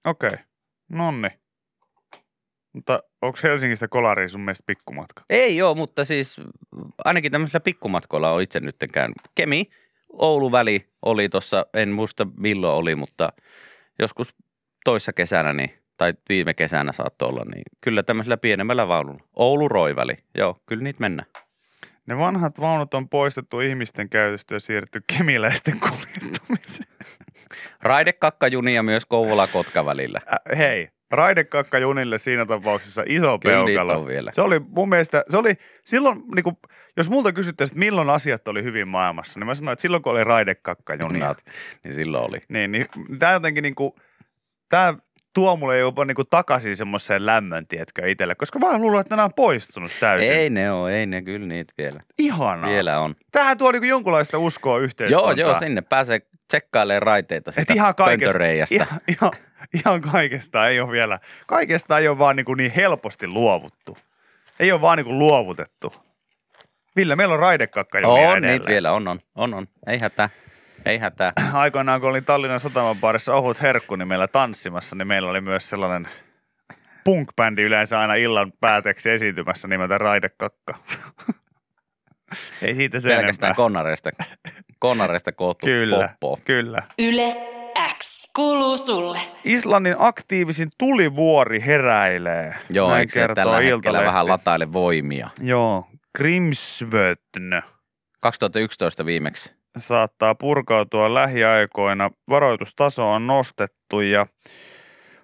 Okei, 0.04 0.28
okay. 0.28 0.44
nonni. 0.88 1.28
Mutta 2.72 3.02
onko 3.22 3.38
Helsingistä 3.42 3.88
Kolariin 3.88 4.30
sun 4.30 4.40
mielestä 4.40 4.64
pikkumatka? 4.66 5.24
Ei 5.30 5.62
ole, 5.62 5.76
mutta 5.76 6.04
siis 6.04 6.40
ainakin 7.04 7.32
tämmöisillä 7.32 7.60
pikkumatkoilla 7.60 8.30
on 8.30 8.42
itse 8.42 8.60
nyt 8.60 8.76
käynyt. 8.92 9.16
Kemi, 9.34 9.70
Oulu 10.12 10.52
väli 10.52 10.88
oli 11.02 11.28
tuossa, 11.28 11.66
en 11.74 11.88
muista 11.88 12.26
milloin 12.36 12.74
oli, 12.74 12.94
mutta 12.94 13.32
joskus 13.98 14.34
toissa 14.84 15.12
kesänä 15.12 15.52
niin, 15.52 15.70
tai 15.96 16.14
viime 16.28 16.54
kesänä 16.54 16.92
saattoi 16.92 17.28
olla, 17.28 17.44
niin 17.44 17.62
kyllä 17.80 18.02
tämmöisellä 18.02 18.36
pienemmällä 18.36 18.88
vaunulla. 18.88 19.24
Oulu 19.36 19.68
Roi 19.68 19.96
väli, 19.96 20.14
joo, 20.34 20.56
kyllä 20.66 20.82
niitä 20.82 21.00
mennään. 21.00 21.28
Ne 22.06 22.18
vanhat 22.18 22.60
vaunut 22.60 22.94
on 22.94 23.08
poistettu 23.08 23.60
ihmisten 23.60 24.08
käytöstä 24.08 24.54
ja 24.54 24.60
siirretty 24.60 25.02
kemiläisten 25.16 25.80
kuljettamiseen. 25.80 26.88
Raidekakkajunia 27.82 28.82
myös 28.82 29.06
Kouvola-Kotka 29.06 29.86
välillä. 29.86 30.20
Äh, 30.32 30.58
hei, 30.58 30.88
raidekakka 31.10 31.78
junille 31.78 32.18
siinä 32.18 32.46
tapauksessa 32.46 33.02
iso 33.06 33.38
Kyllä 33.38 33.64
peukalo. 33.64 34.06
vielä. 34.06 34.32
Se 34.34 34.40
oli 34.40 34.58
mun 34.58 34.88
mielestä, 34.88 35.24
se 35.28 35.36
oli 35.36 35.54
silloin, 35.84 36.22
niin 36.34 36.42
kuin, 36.42 36.56
jos 36.96 37.08
multa 37.10 37.32
kysyttäisiin, 37.32 37.74
että 37.76 37.84
milloin 37.86 38.10
asiat 38.10 38.48
oli 38.48 38.62
hyvin 38.62 38.88
maailmassa, 38.88 39.40
niin 39.40 39.46
mä 39.46 39.54
sanoin, 39.54 39.72
että 39.72 39.82
silloin 39.82 40.02
kun 40.02 40.12
oli 40.12 40.24
raidekakka 40.24 40.94
junia. 40.94 41.06
Junia. 41.06 41.34
Niin 41.84 41.94
silloin 41.94 42.24
oli. 42.24 42.38
Niin, 42.48 42.72
niin 42.72 42.86
tämä 43.18 43.32
jotenkin 43.32 43.62
niin 43.62 43.74
kuin, 43.74 43.92
tämä 44.68 44.94
tuo 45.34 45.56
mulle 45.56 45.78
jopa 45.78 46.04
niin 46.04 46.14
kuin 46.14 46.28
takaisin 46.30 46.76
semmoiseen 46.76 47.26
lämmön, 47.26 47.66
tiedätkö, 47.66 48.08
itselle, 48.08 48.34
koska 48.34 48.58
mä 48.58 48.78
luulen, 48.78 49.00
että 49.00 49.16
nämä 49.16 49.24
on 49.24 49.34
poistunut 49.36 49.90
täysin. 50.00 50.32
Ei 50.32 50.50
ne 50.50 50.72
ole, 50.72 50.98
ei 50.98 51.06
ne 51.06 51.22
kyllä 51.22 51.46
niitä 51.46 51.74
vielä. 51.78 52.00
Ihanaa. 52.18 52.70
Vielä 52.70 53.00
on. 53.00 53.16
Tämähän 53.32 53.58
tuo 53.58 53.72
niin 53.72 53.80
kuin 53.80 53.88
jonkunlaista 53.88 54.38
uskoa 54.38 54.72
Joo, 54.72 54.84
yhteiskuntaan. 54.84 55.38
joo, 55.38 55.58
sinne 55.58 55.80
pääsee 55.80 56.20
tsekkailemaan 56.48 57.02
raiteita 57.02 57.50
Et 57.50 57.54
sitä 57.54 57.74
ihan 57.74 57.94
kaikesta, 57.94 58.38
ihan, 58.70 59.00
ihan, 59.08 59.32
ihan 59.74 60.00
kaikesta 60.00 60.68
ei 60.68 60.80
ole 60.80 60.92
vielä, 60.92 61.18
kaikesta 61.46 61.98
ei 61.98 62.08
ole 62.08 62.18
vaan 62.18 62.36
niin, 62.36 62.44
kuin 62.44 62.56
niin 62.56 62.72
helposti 62.72 63.26
luovuttu. 63.26 63.98
Ei 64.60 64.72
ole 64.72 64.80
vaan 64.80 64.96
niin 64.96 65.04
kuin 65.06 65.18
luovutettu. 65.18 65.92
Ville, 66.96 67.16
meillä 67.16 67.34
on 67.34 67.40
raidekakka 67.40 68.00
jo 68.00 68.12
On, 68.12 68.42
niitä 68.42 68.68
vielä 68.68 68.92
on, 68.92 69.08
on, 69.08 69.20
on, 69.34 69.54
on. 69.54 69.66
Ei 69.86 69.98
hätää, 69.98 70.28
ei 70.86 70.98
hätää. 70.98 71.32
Aikoinaan, 71.52 72.00
kun 72.00 72.10
olin 72.10 72.24
Tallinnan 72.24 72.60
sataman 72.60 72.96
baarissa 72.96 73.34
Ohut 73.34 73.62
Herkku, 73.62 73.96
niin 73.96 74.08
meillä 74.08 74.28
tanssimassa, 74.28 74.96
niin 74.96 75.08
meillä 75.08 75.30
oli 75.30 75.40
myös 75.40 75.70
sellainen 75.70 76.08
punk-bändi 77.04 77.62
yleensä 77.62 78.00
aina 78.00 78.14
illan 78.14 78.52
päätteeksi 78.60 79.10
esiintymässä 79.10 79.68
nimeltä 79.68 79.98
Raidekakka. 79.98 80.74
ei 82.62 82.74
siitä 82.74 83.00
sen 83.00 83.16
Pelkästään 83.16 83.48
enempää. 83.48 83.54
konnareista, 83.64 84.10
konnareista 84.78 85.32
koottu 85.32 85.66
Kyllä, 85.66 86.08
poppo. 86.20 86.38
kyllä. 86.44 86.82
Yle 86.98 87.36
X 87.98 88.30
kuuluu 88.36 88.76
sulle. 88.76 89.18
Islannin 89.44 89.94
aktiivisin 89.98 90.68
tulivuori 90.78 91.62
heräilee. 91.66 92.54
Joo, 92.70 92.88
Näin 92.90 93.00
eikö 93.00 93.12
se 93.12 93.20
kertoo 93.20 93.34
tällä 93.34 93.52
hetkellä 93.56 93.76
Iltalehti. 93.76 94.06
vähän 94.06 94.28
lataile 94.28 94.72
voimia? 94.72 95.28
Joo, 95.40 95.86
Grimsvötn 96.16 97.62
2011 98.20 99.06
viimeksi. 99.06 99.54
Saattaa 99.78 100.34
purkautua 100.34 101.14
lähiaikoina. 101.14 102.10
Varoitustaso 102.30 103.12
on 103.12 103.26
nostettu 103.26 104.00
ja 104.00 104.26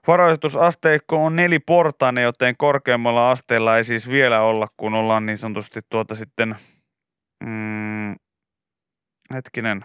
varoitusasteikko 0.06 1.24
on 1.24 1.36
neliportainen, 1.36 2.24
joten 2.24 2.56
korkeammalla 2.56 3.30
asteella 3.30 3.76
ei 3.76 3.84
siis 3.84 4.08
vielä 4.08 4.40
olla, 4.40 4.68
kun 4.76 4.94
ollaan 4.94 5.26
niin 5.26 5.38
sanotusti 5.38 5.80
tuota 5.90 6.14
sitten 6.14 6.56
mm, 7.44 8.14
hetkinen, 9.34 9.84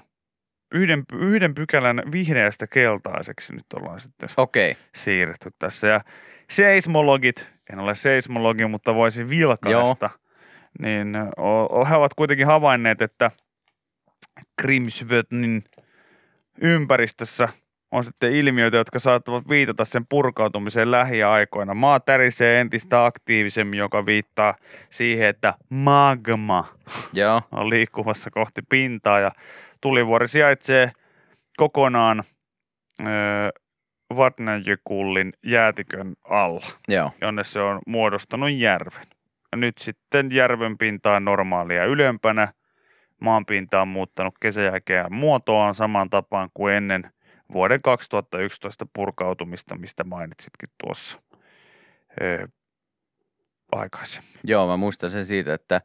yhden, 0.74 1.04
yhden 1.14 1.56
pykälän 1.56 2.04
vihreästä 2.12 2.68
keltaiseksi 2.68 3.56
nyt 3.56 3.66
ollaan 3.76 4.02
sitten. 4.02 4.30
Okay. 4.38 4.74
siirretty 4.96 5.50
tässä. 5.60 5.88
Ja 5.88 6.02
seismologit, 6.50 7.50
en 7.74 7.80
ole 7.80 7.96
seismologi, 7.96 8.66
mutta 8.66 8.96
voisin 8.96 9.30
vilkaista, 9.30 10.10
niin 10.80 11.16
o, 11.38 11.80
o, 11.80 11.86
he 11.86 11.96
ovat 11.96 12.14
kuitenkin 12.14 12.48
havainneet, 12.48 13.02
että 13.02 13.32
Grimsvötnin 14.62 15.64
ympäristössä 16.62 17.50
on 17.92 18.04
sitten 18.04 18.36
ilmiöitä, 18.36 18.78
jotka 18.78 19.00
saattavat 19.00 19.50
viitata 19.50 19.86
sen 19.86 20.06
purkautumiseen 20.10 20.92
lähiaikoina. 20.92 21.74
Maa 21.74 22.00
tärisee 22.00 22.60
entistä 22.60 23.06
aktiivisemmin, 23.06 23.80
joka 23.80 24.06
viittaa 24.06 24.56
siihen, 24.90 25.28
että 25.28 25.54
magma 25.70 26.66
Joo. 27.14 27.42
on 27.52 27.70
liikkumassa 27.70 28.32
kohti 28.32 28.62
pintaa 28.70 29.20
ja 29.20 29.32
tulivuori 29.82 30.28
sijaitsee 30.28 30.92
kokonaan 31.58 32.24
öö, 33.00 33.50
Vatnajökullin 34.16 35.34
jäätikön 35.46 36.14
alla, 36.24 36.66
Joo. 36.88 37.12
jonne 37.22 37.44
se 37.44 37.60
on 37.60 37.80
muodostanut 37.88 38.52
järven. 38.52 39.08
Ja 39.52 39.58
nyt 39.58 39.78
sitten 39.78 40.32
järven 40.32 40.78
pinta 40.78 41.12
on 41.16 41.26
normaalia 41.26 41.86
ylempänä. 41.86 42.54
Maan 43.24 43.46
pinta 43.46 43.82
on 43.82 43.88
muuttanut 43.88 44.34
kesän 44.42 44.64
jälkeen 44.64 45.14
muotoaan 45.14 45.74
samaan 45.74 46.10
tapaan 46.10 46.50
kuin 46.54 46.74
ennen 46.74 47.12
vuoden 47.54 47.82
2011 47.82 48.86
purkautumista, 48.94 49.78
mistä 49.78 50.04
mainitsitkin 50.04 50.70
tuossa 50.84 51.22
öö, 52.22 52.48
aikaisemmin. 53.72 54.32
Joo, 54.44 54.68
mä 54.68 54.78
muistan 54.78 55.12
sen 55.12 55.26
siitä, 55.26 55.54
että 55.54 55.82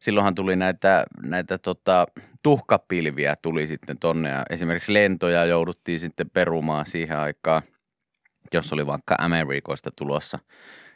silloinhan 0.00 0.34
tuli 0.34 0.56
näitä, 0.56 1.04
näitä 1.22 1.58
tota, 1.58 2.06
tuhkapilviä 2.42 3.36
tuli 3.42 3.66
sitten 3.66 3.98
tonne 3.98 4.28
ja 4.28 4.42
esimerkiksi 4.50 4.92
lentoja 4.94 5.44
jouduttiin 5.44 6.00
sitten 6.00 6.30
perumaan 6.30 6.86
siihen 6.86 7.18
aikaan, 7.18 7.62
jos 8.54 8.72
oli 8.72 8.86
vaikka 8.86 9.14
Amerikoista 9.18 9.90
tulossa 9.96 10.38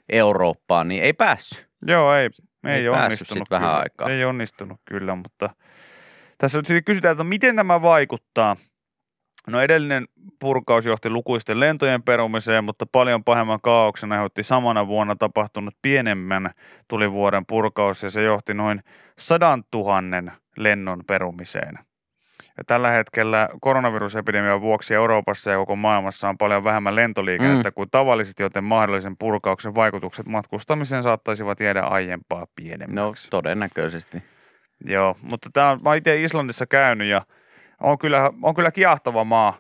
Eurooppaan, 0.09 0.89
niin 0.89 1.03
ei 1.03 1.13
päässyt. 1.13 1.69
Joo, 1.87 2.15
ei, 2.15 2.31
ei, 2.65 2.73
Ei 2.73 2.87
ei 2.87 2.91
päässyt 2.91 3.21
onnistunut. 3.21 3.47
sit 3.47 3.51
vähän 3.51 3.75
aikaa. 3.77 4.11
Ei 4.11 4.25
onnistunut 4.25 4.81
kyllä, 4.85 5.15
mutta 5.15 5.51
tässä 6.39 6.59
nyt 6.59 6.67
sitten 6.67 6.85
kysytään, 6.85 7.13
että 7.13 7.25
miten 7.25 7.57
tämä 7.57 7.83
vaikuttaa. 7.83 8.57
No 9.47 9.61
edellinen 9.61 10.07
purkaus 10.41 10.87
johti 10.87 11.11
lukuisten 11.11 11.61
lentojen 11.61 12.03
perumiseen, 12.03 12.65
mutta 12.65 12.87
paljon 12.93 13.25
pahemman 13.25 13.61
kaauksen 13.63 14.13
aiheutti 14.13 14.43
samana 14.43 14.87
vuonna 14.87 15.17
tapahtunut 15.17 15.75
pienemmän 15.83 16.51
tulivuoren 16.89 17.47
purkaus 17.47 18.03
ja 18.03 18.11
se 18.11 18.23
johti 18.23 18.55
noin 18.55 18.83
sadan 19.19 19.65
tuhannen 19.71 20.33
lennon 20.57 21.03
perumiseen. 21.07 21.79
Ja 22.59 22.65
tällä 22.67 22.91
hetkellä 22.91 23.49
koronavirusepidemian 23.61 24.61
vuoksi 24.61 24.95
Euroopassa 24.95 25.51
ja 25.51 25.57
koko 25.57 25.77
maailmassa 25.77 26.29
on 26.29 26.39
paljon 26.39 26.65
vähemmän 26.65 26.97
lentoliikennettä 26.97 27.69
Mm. 27.71 27.75
kuin 27.75 27.91
tavallisesti, 27.91 28.43
joten 28.43 28.65
mahdollisen 28.65 29.17
purkauksen 29.17 29.75
vaikutukset 29.75 30.27
matkustamiseen 30.27 31.03
saattaisivat 31.03 31.61
jäädä 31.61 31.81
aiempaa 31.83 32.41
No 32.41 32.47
pienemmäksi. 32.57 33.31
todennäköisesti. 33.31 34.23
Joo, 34.85 35.17
mutta 35.23 35.51
tämä 35.53 35.71
on, 35.71 35.81
mä 35.83 35.95
itse 35.95 36.23
Islannissa 36.23 36.67
käynyt 36.67 37.09
ja 37.09 37.27
on 37.81 37.99
kyllä, 37.99 38.31
on 38.43 38.55
kyllä 38.55 38.71
kiehtova 38.71 39.25
maa. 39.25 39.59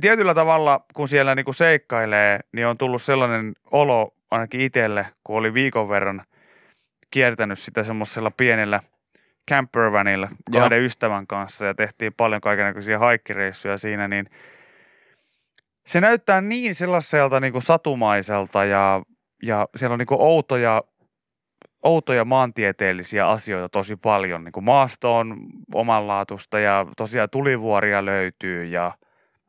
Tietyllä 0.00 0.34
tavalla, 0.34 0.84
kun 0.94 1.08
siellä 1.08 1.34
niinku 1.34 1.52
seikkailee, 1.52 2.40
niin 2.52 2.66
on 2.66 2.78
tullut 2.78 3.02
sellainen 3.02 3.52
olo 3.70 4.14
ainakin 4.30 4.60
itselle, 4.60 5.06
kun 5.24 5.36
oli 5.36 5.54
viikon 5.54 5.88
verran 5.88 6.22
kiertänyt 7.10 7.58
sitä 7.58 7.84
semmoisella 7.84 8.30
pienellä 8.30 8.80
campervanilla 9.50 10.28
Joo. 10.52 10.60
kahden 10.60 10.82
ystävän 10.82 11.26
kanssa 11.26 11.66
ja 11.66 11.74
tehtiin 11.74 12.14
paljon 12.16 12.40
kaikenlaisia 12.40 12.98
haikkireissuja 12.98 13.78
siinä, 13.78 14.08
niin 14.08 14.30
se 15.86 16.00
näyttää 16.00 16.40
niin 16.40 16.74
sellaiselta 16.74 17.40
niin 17.40 17.52
kuin 17.52 17.62
satumaiselta 17.62 18.64
ja, 18.64 19.02
ja 19.42 19.68
siellä 19.76 19.92
on 19.92 19.98
niin 19.98 20.06
kuin 20.06 20.20
outoja, 20.20 20.82
outoja 21.82 22.24
maantieteellisiä 22.24 23.28
asioita 23.28 23.68
tosi 23.68 23.96
paljon. 23.96 24.44
Niin 24.44 24.52
kuin 24.52 24.64
maasto 24.64 25.16
on 25.16 25.36
omanlaatuista 25.74 26.58
ja 26.58 26.86
tosiaan 26.96 27.30
tulivuoria 27.30 28.04
löytyy 28.04 28.64
ja 28.64 28.92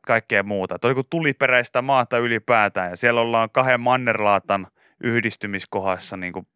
kaikkea 0.06 0.42
muuta. 0.42 0.78
Tuo 0.78 0.90
on 0.90 0.96
niin 0.96 1.06
tuliperäistä 1.10 1.82
maata 1.82 2.18
ylipäätään 2.18 2.90
ja 2.90 2.96
siellä 2.96 3.20
ollaan 3.20 3.50
kahden 3.50 3.80
mannerlaatan 3.80 4.66
yhdistymiskohdassa, 5.04 6.16
niin 6.16 6.32
kuin 6.32 6.46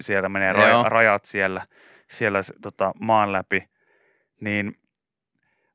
siellä 0.00 0.28
menee 0.28 0.50
Joo. 0.50 0.56
raja, 0.56 0.82
rajat 0.82 1.24
siellä, 1.24 1.66
siellä 2.10 2.40
tota, 2.62 2.92
maan 3.00 3.32
läpi. 3.32 3.60
Niin 4.40 4.78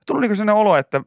tuli 0.05 0.27
niin 0.27 0.35
sellainen 0.35 0.61
olo, 0.61 0.77
että 0.77 1.01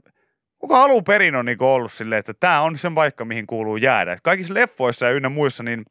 kuka 0.59 0.83
alun 0.83 1.05
perin 1.05 1.35
on 1.35 1.45
niin 1.45 1.63
ollut 1.63 1.93
silleen, 1.93 2.21
että 2.21 2.35
tämä 2.35 2.61
on 2.61 2.79
se 2.79 2.91
paikka, 2.95 3.25
mihin 3.25 3.47
kuuluu 3.47 3.77
jäädä. 3.77 4.19
Kaikissa 4.23 4.55
leffoissa 4.55 5.07
ja 5.07 5.13
ynnä 5.13 5.29
muissa, 5.29 5.63
niin 5.63 5.85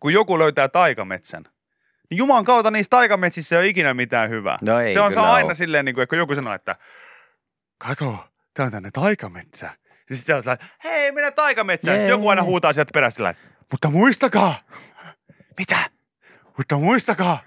kun 0.00 0.12
joku 0.12 0.38
löytää 0.38 0.68
taikametsän, 0.68 1.44
niin 2.12 2.18
Jumalan 2.18 2.44
kautta 2.44 2.70
niissä 2.70 2.90
taikametsissä 2.90 3.56
ei 3.56 3.60
ole 3.60 3.68
ikinä 3.68 3.94
mitään 3.94 4.30
hyvää. 4.30 4.58
No 4.62 4.80
ei 4.80 4.92
se 4.92 5.00
on, 5.00 5.14
se 5.14 5.20
on 5.20 5.26
aina 5.26 5.48
oo. 5.48 5.54
silleen, 5.54 5.84
niin 5.84 5.94
kuin, 5.94 6.02
että 6.02 6.10
kun 6.10 6.18
joku 6.18 6.34
sanoo, 6.34 6.54
että 6.54 6.76
kato, 7.78 8.24
tää 8.54 8.66
on 8.66 8.72
tänne 8.72 8.90
taikametsä. 8.90 9.66
Ja 10.10 10.16
sitten 10.16 10.26
se 10.26 10.34
on 10.34 10.42
sellainen, 10.42 10.68
hei, 10.84 11.12
mennään 11.12 11.34
taikametsään. 11.34 11.98
Sitten 11.98 12.10
joku 12.10 12.28
aina 12.28 12.42
huutaa 12.42 12.72
sieltä 12.72 12.90
perästä 12.94 13.34
mutta 13.70 13.90
muistakaa. 13.90 14.54
Mitä? 15.58 15.78
Mutta 16.56 16.76
muistakaa. 16.76 17.38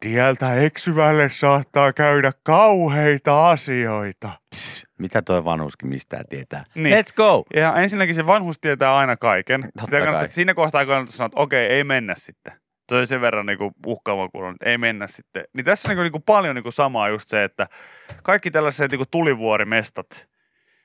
Tieltä 0.00 0.54
eksyvälle 0.54 1.28
saattaa 1.28 1.92
käydä 1.92 2.32
kauheita 2.42 3.50
asioita. 3.50 4.30
Mitä 4.98 5.22
toi 5.22 5.44
vanhuskin 5.44 5.88
mistään 5.88 6.24
tietää? 6.30 6.64
Niin. 6.74 6.96
Let's 6.98 7.14
go! 7.16 7.44
Ja 7.54 7.74
ensinnäkin 7.76 8.14
se 8.14 8.26
vanhus 8.26 8.58
tietää 8.60 8.96
aina 8.96 9.16
kaiken. 9.16 9.62
Totta 9.62 9.84
Sitä 9.84 10.12
kai. 10.12 10.28
siinä 10.28 10.54
kohtaa 10.54 10.86
kannattaa 10.86 11.16
sanoa, 11.16 11.26
että 11.26 11.40
okei, 11.40 11.66
ei 11.66 11.84
mennä 11.84 12.14
sitten. 12.16 12.52
Se 12.90 13.06
sen 13.06 13.20
verran 13.20 13.46
niinku 13.46 13.72
uhkaava 13.86 14.28
kuulunut, 14.28 14.54
että 14.54 14.70
ei 14.70 14.78
mennä 14.78 15.06
sitten. 15.06 15.44
Niin 15.52 15.64
tässä 15.64 15.88
on 15.88 15.90
niinku, 15.90 16.02
niinku 16.02 16.20
paljon 16.20 16.54
niinku 16.54 16.70
samaa 16.70 17.08
just 17.08 17.28
se, 17.28 17.44
että 17.44 17.66
kaikki 18.22 18.50
tällaiset 18.50 18.90
niinku 18.90 19.06
tulivuorimestat, 19.10 20.28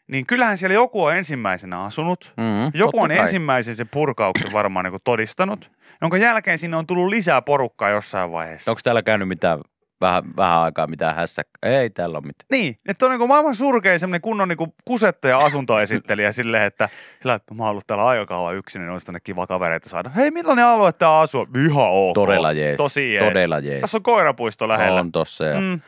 niin 0.07 0.25
kyllähän 0.25 0.57
siellä 0.57 0.73
joku 0.73 1.03
on 1.03 1.15
ensimmäisenä 1.15 1.83
asunut. 1.83 2.33
Mm, 2.37 2.71
Joku 2.73 3.01
on 3.01 3.07
kai. 3.09 3.17
ensimmäisen 3.17 3.75
sen 3.75 3.89
purkauksen 3.93 4.53
varmaan 4.53 4.85
niinku 4.85 4.99
todistanut, 5.03 5.71
jonka 6.01 6.17
jälkeen 6.17 6.57
sinne 6.57 6.77
on 6.77 6.87
tullut 6.87 7.07
lisää 7.07 7.41
porukkaa 7.41 7.89
jossain 7.89 8.31
vaiheessa. 8.31 8.71
Onko 8.71 8.81
täällä 8.83 9.03
käynyt 9.03 9.27
mitään 9.27 9.59
vähän, 10.01 10.23
vähän 10.37 10.57
aikaa 10.59 10.87
mitään 10.87 11.15
hässäkkää? 11.15 11.71
Ei 11.71 11.89
täällä 11.89 12.17
ole 12.17 12.25
mitään. 12.25 12.47
Niin, 12.51 12.79
että 12.87 13.05
on 13.05 13.11
niinku 13.11 13.27
maailman 13.27 13.55
surkein 13.55 13.99
semmoinen 13.99 14.21
kunnon 14.21 14.47
niinku 14.47 14.75
kusettaja 14.85 15.37
asuntoesittelijä 15.37 16.31
silleen, 16.41 16.63
että, 16.63 16.89
sillä, 17.21 17.33
että 17.33 17.53
mä 17.53 17.63
oon 17.63 17.71
ollut 17.71 17.87
täällä 17.87 18.05
aika 18.05 18.25
kauan 18.25 18.55
yksin, 18.55 18.81
niin 18.81 18.89
olisi 18.91 19.05
tänne 19.05 19.19
kiva 19.19 19.47
kavereita 19.47 19.89
saada. 19.89 20.09
Hei, 20.09 20.31
millainen 20.31 20.65
alue 20.65 20.91
tää 20.91 21.19
asuu? 21.19 21.47
Ihan 21.65 21.89
ok. 21.89 22.13
Todella 22.13 22.51
jees. 22.51 22.77
Tosi 22.77 23.13
jees. 23.13 23.25
Todella 23.27 23.59
jees. 23.59 23.81
Tässä 23.81 23.97
on 23.97 24.03
koirapuisto 24.03 24.67
lähellä. 24.67 24.99
On 24.99 25.11
tossa 25.11 25.45
ja 25.45 25.59
Mm, 25.59 25.79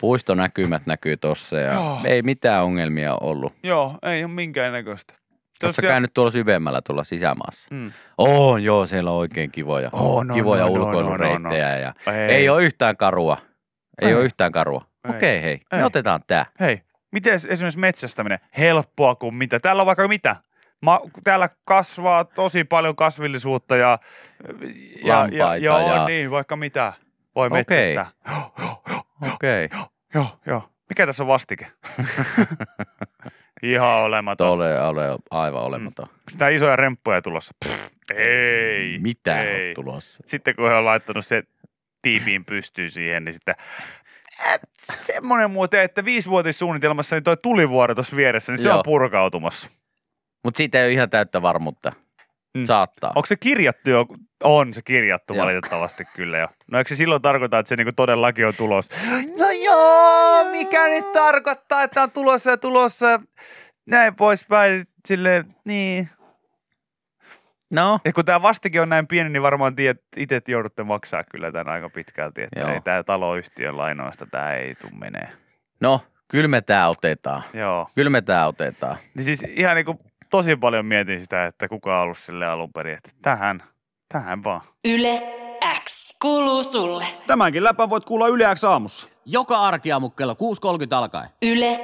puistonäkymät 0.00 0.86
näkyy 0.86 1.16
tossa 1.16 1.56
ja 1.56 1.72
Joo. 1.72 1.98
ei 2.04 2.22
mitään 2.22 2.64
ongelmia 2.64 3.14
ollut. 3.20 3.52
joo, 3.62 3.98
ei 4.02 4.24
ole 4.24 4.32
minkään 4.32 4.72
näköistä. 4.72 5.14
Oletko 5.62 5.82
käynyt 5.82 6.14
tuolla 6.14 6.30
syvemmällä 6.30 6.80
tuolla 6.86 7.04
sisämaassa? 7.04 7.68
Mm. 7.74 7.92
On, 8.18 8.64
joo, 8.64 8.86
siellä 8.86 9.10
on 9.10 9.16
oikein 9.16 9.50
kivoja, 9.52 9.90
Oh, 9.92 10.24
no, 10.24 10.34
kivoja 10.34 10.62
no, 10.62 10.68
no, 10.68 10.72
ulkoilureittejä. 10.74 11.68
no, 11.68 11.80
Ja 11.80 11.94
Ei, 12.12 12.34
ei 12.34 12.48
ole 12.48 12.64
yhtään 12.64 12.96
karua. 12.96 13.36
Ei, 14.02 14.08
Ei. 14.08 14.14
ole 14.14 14.24
yhtään 14.24 14.52
karua. 14.52 14.84
Ei. 15.04 15.16
Okei, 15.16 15.42
hei, 15.42 15.60
me 15.72 15.78
Ei. 15.78 15.84
otetaan 15.84 16.20
tää. 16.26 16.46
Hei, 16.60 16.82
miten 17.12 17.32
esimerkiksi 17.34 17.78
metsästäminen? 17.78 18.38
Helppoa 18.58 19.14
kuin 19.14 19.34
mitä? 19.34 19.60
Täällä 19.60 19.82
on 19.82 19.86
vaikka 19.86 20.08
mitä? 20.08 20.36
Ma, 20.82 21.00
täällä 21.24 21.48
kasvaa 21.64 22.24
tosi 22.24 22.64
paljon 22.64 22.96
kasvillisuutta 22.96 23.76
ja, 23.76 23.98
ja, 24.48 24.58
ja, 25.04 25.18
Lampaita 25.18 25.56
joo, 25.56 25.80
ja- 25.94 26.04
niin, 26.06 26.30
vaikka 26.30 26.56
mitä 26.56 26.92
voi 27.36 27.46
Okei. 27.46 27.58
metsästää. 27.58 28.06
Joo, 29.20 29.28
joo, 29.28 29.28
joo, 29.28 29.34
Okei, 29.34 29.68
joo, 30.14 30.38
joo. 30.46 30.70
Mikä 30.88 31.06
tässä 31.06 31.22
on 31.22 31.28
vastike? 31.28 31.66
Ihan 33.62 33.88
olematon. 33.88 34.46
Tole, 34.46 34.80
ole, 34.80 35.18
aivan 35.30 35.62
olematon. 35.62 36.04
Onko 36.04 36.30
tää 36.38 36.48
isoja 36.48 36.76
remppuja 36.76 37.22
tulossa? 37.22 37.54
Pff, 37.64 37.88
ei. 38.14 38.98
Mitä 38.98 39.40
ei. 39.40 39.68
on 39.68 39.74
tulossa? 39.74 40.22
Sitten 40.26 40.56
kun 40.56 40.68
he 40.68 40.74
on 40.74 40.84
laittanut 40.84 41.26
se 41.26 41.42
tiipiin 42.02 42.44
pystyyn 42.44 42.90
siihen, 42.90 43.24
niin 43.24 43.32
sitten 43.32 43.54
äh, 44.46 44.60
semmoinen 45.00 45.50
muuten, 45.50 45.82
että 45.82 46.04
viisivuotissuunnitelmassa 46.04 47.16
niin 47.16 47.24
toi 47.24 47.36
tulivuori 47.36 47.94
tuossa 47.94 48.16
vieressä, 48.16 48.52
niin 48.52 48.62
se 48.62 48.68
Joo. 48.68 48.78
on 48.78 48.84
purkautumassa. 48.84 49.70
Mutta 50.44 50.56
siitä 50.56 50.78
ei 50.78 50.84
ole 50.84 50.92
ihan 50.92 51.10
täyttä 51.10 51.42
varmuutta. 51.42 51.92
Mm. 52.58 52.64
Saattaa. 52.64 53.12
Onko 53.16 53.26
se 53.26 53.36
kirjattu 53.36 53.90
jo? 53.90 54.06
On 54.44 54.74
se 54.74 54.82
kirjattu 54.82 55.34
Joo. 55.34 55.44
valitettavasti 55.44 56.04
kyllä 56.16 56.38
jo. 56.38 56.48
No 56.70 56.78
eikö 56.78 56.88
se 56.88 56.96
silloin 56.96 57.22
tarkoita, 57.22 57.58
että 57.58 57.68
se 57.68 57.76
niinku 57.76 57.92
todellakin 57.96 58.46
on 58.46 58.54
tulossa? 58.56 58.94
No 59.38 59.50
joo, 59.64 60.44
mikä 60.50 60.88
nyt 60.88 61.12
tarkoittaa, 61.12 61.82
että 61.82 62.02
on 62.02 62.10
tulossa 62.10 62.50
ja 62.50 62.56
tulossa 62.56 63.06
ja 63.06 63.18
näin 63.86 64.14
poispäin. 64.16 64.84
Silleen, 65.06 65.44
niin. 65.64 66.08
No, 67.70 68.00
Ja 68.04 68.12
kun 68.12 68.24
tämä 68.24 68.42
vastikin 68.42 68.80
on 68.82 68.88
näin 68.88 69.06
pieni, 69.06 69.30
niin 69.30 69.42
varmaan 69.42 69.76
tiedät, 69.76 70.00
itse 70.16 70.40
joudutte 70.48 70.82
maksaa 70.82 71.24
kyllä 71.24 71.52
tämän 71.52 71.68
aika 71.74 71.88
pitkälti, 71.90 72.42
että 72.42 72.60
Joo. 72.60 72.70
ei 72.70 72.80
tämä 72.80 73.02
taloyhtiön 73.02 73.76
lainoista 73.76 74.26
tämä 74.26 74.54
ei 74.54 74.74
tule 74.74 74.92
menee. 74.94 75.28
no, 75.80 76.00
kyllä 76.28 76.48
me 76.48 76.60
tää 76.60 76.88
otetaan. 76.88 77.42
Joo. 77.54 77.88
Kyllä 77.94 78.10
me 78.10 78.22
tää 78.22 78.46
otetaan. 78.46 78.96
Niin 79.14 79.24
siis 79.24 79.44
ihan 79.48 79.76
niin 79.76 79.86
kuin 79.86 79.98
tosi 80.30 80.56
paljon 80.56 80.86
mietin 80.86 81.20
sitä, 81.20 81.46
että 81.46 81.68
kuka 81.68 81.96
on 81.96 82.02
ollut 82.02 82.18
sille 82.18 82.46
alun 82.46 82.72
perin, 82.72 82.94
että 82.94 83.10
tähän, 83.22 83.62
tähän 84.08 84.44
vaan. 84.44 84.60
Yle 84.88 85.22
X 85.84 86.16
kuuluu 86.22 86.62
sulle. 86.62 87.04
Tämänkin 87.26 87.64
läpän 87.64 87.90
voit 87.90 88.04
kuulla 88.04 88.28
Yle 88.28 88.54
X 88.54 88.64
aamussa. 88.64 89.08
Joka 89.26 89.58
arkiaamu 89.60 90.10
kello 90.10 90.32
6.30 90.32 90.38
alkaen. 90.96 91.28
Yle 91.42 91.80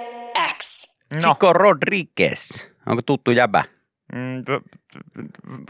X. 0.59 0.95
No, 1.15 1.21
Chico 1.21 1.53
Rodriguez. 1.53 2.67
Onko 2.87 3.03
tuttu 3.03 3.31
jäbä? 3.31 3.65
mm, 4.13 4.45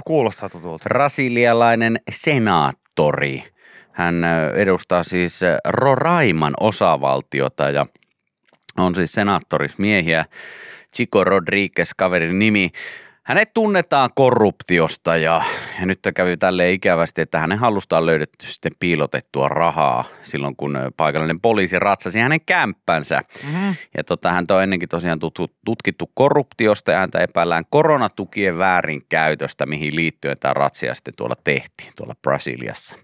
kuulostaa 0.05 0.49
tutulta. 0.49 0.85
Brasilialainen 0.85 2.01
senaattori. 2.11 3.45
Hän 3.93 4.25
edustaa 4.55 5.03
siis 5.03 5.41
Roraiman 5.69 6.55
osavaltiota 6.61 7.71
ja 7.71 7.87
on 8.77 8.95
siis 8.95 9.13
senaattorismiehiä. 9.13 10.25
Chico 10.97 11.25
Rodriguez 11.25 11.91
kaverin 11.97 12.39
nimi. 12.39 12.71
Hänet 13.23 13.55
tunnetaan 13.55 14.11
korruptiosta 14.15 15.17
ja, 15.17 15.43
ja 15.81 15.87
nyt 15.87 15.99
kävi 16.15 16.37
tälleen 16.37 16.75
ikävästi, 16.75 17.21
että 17.21 17.39
hänen 17.39 17.59
hallustaan 17.59 18.03
on 18.03 18.07
löydetty 18.07 18.47
sitten 18.47 18.73
piilotettua 18.81 19.49
rahaa 19.49 20.05
silloin, 20.23 20.57
kun 20.57 20.79
paikallinen 20.97 21.41
poliisi 21.41 21.79
ratsasi 21.79 22.19
hänen 22.21 22.41
kämppänsä. 22.41 23.23
Mm-hmm. 23.45 23.75
Ja 23.97 24.05
tota, 24.05 24.33
häntä 24.33 24.55
on 24.55 24.63
ennenkin 24.63 24.89
tosiaan 24.89 25.19
tutkittu 25.65 26.11
korruptiosta 26.15 26.93
ja 26.93 26.99
häntä 26.99 27.21
epäillään 27.21 27.65
koronatukien 27.71 28.59
väärinkäytöstä, 28.59 29.67
mihin 29.67 29.97
liittyen 29.97 30.39
tämä 30.39 30.55
ratsia 30.55 30.95
sitten 30.95 31.15
tuolla 31.17 31.37
tehtiin, 31.45 31.93
tuolla 31.97 32.15
Brasiliassa. 32.23 32.97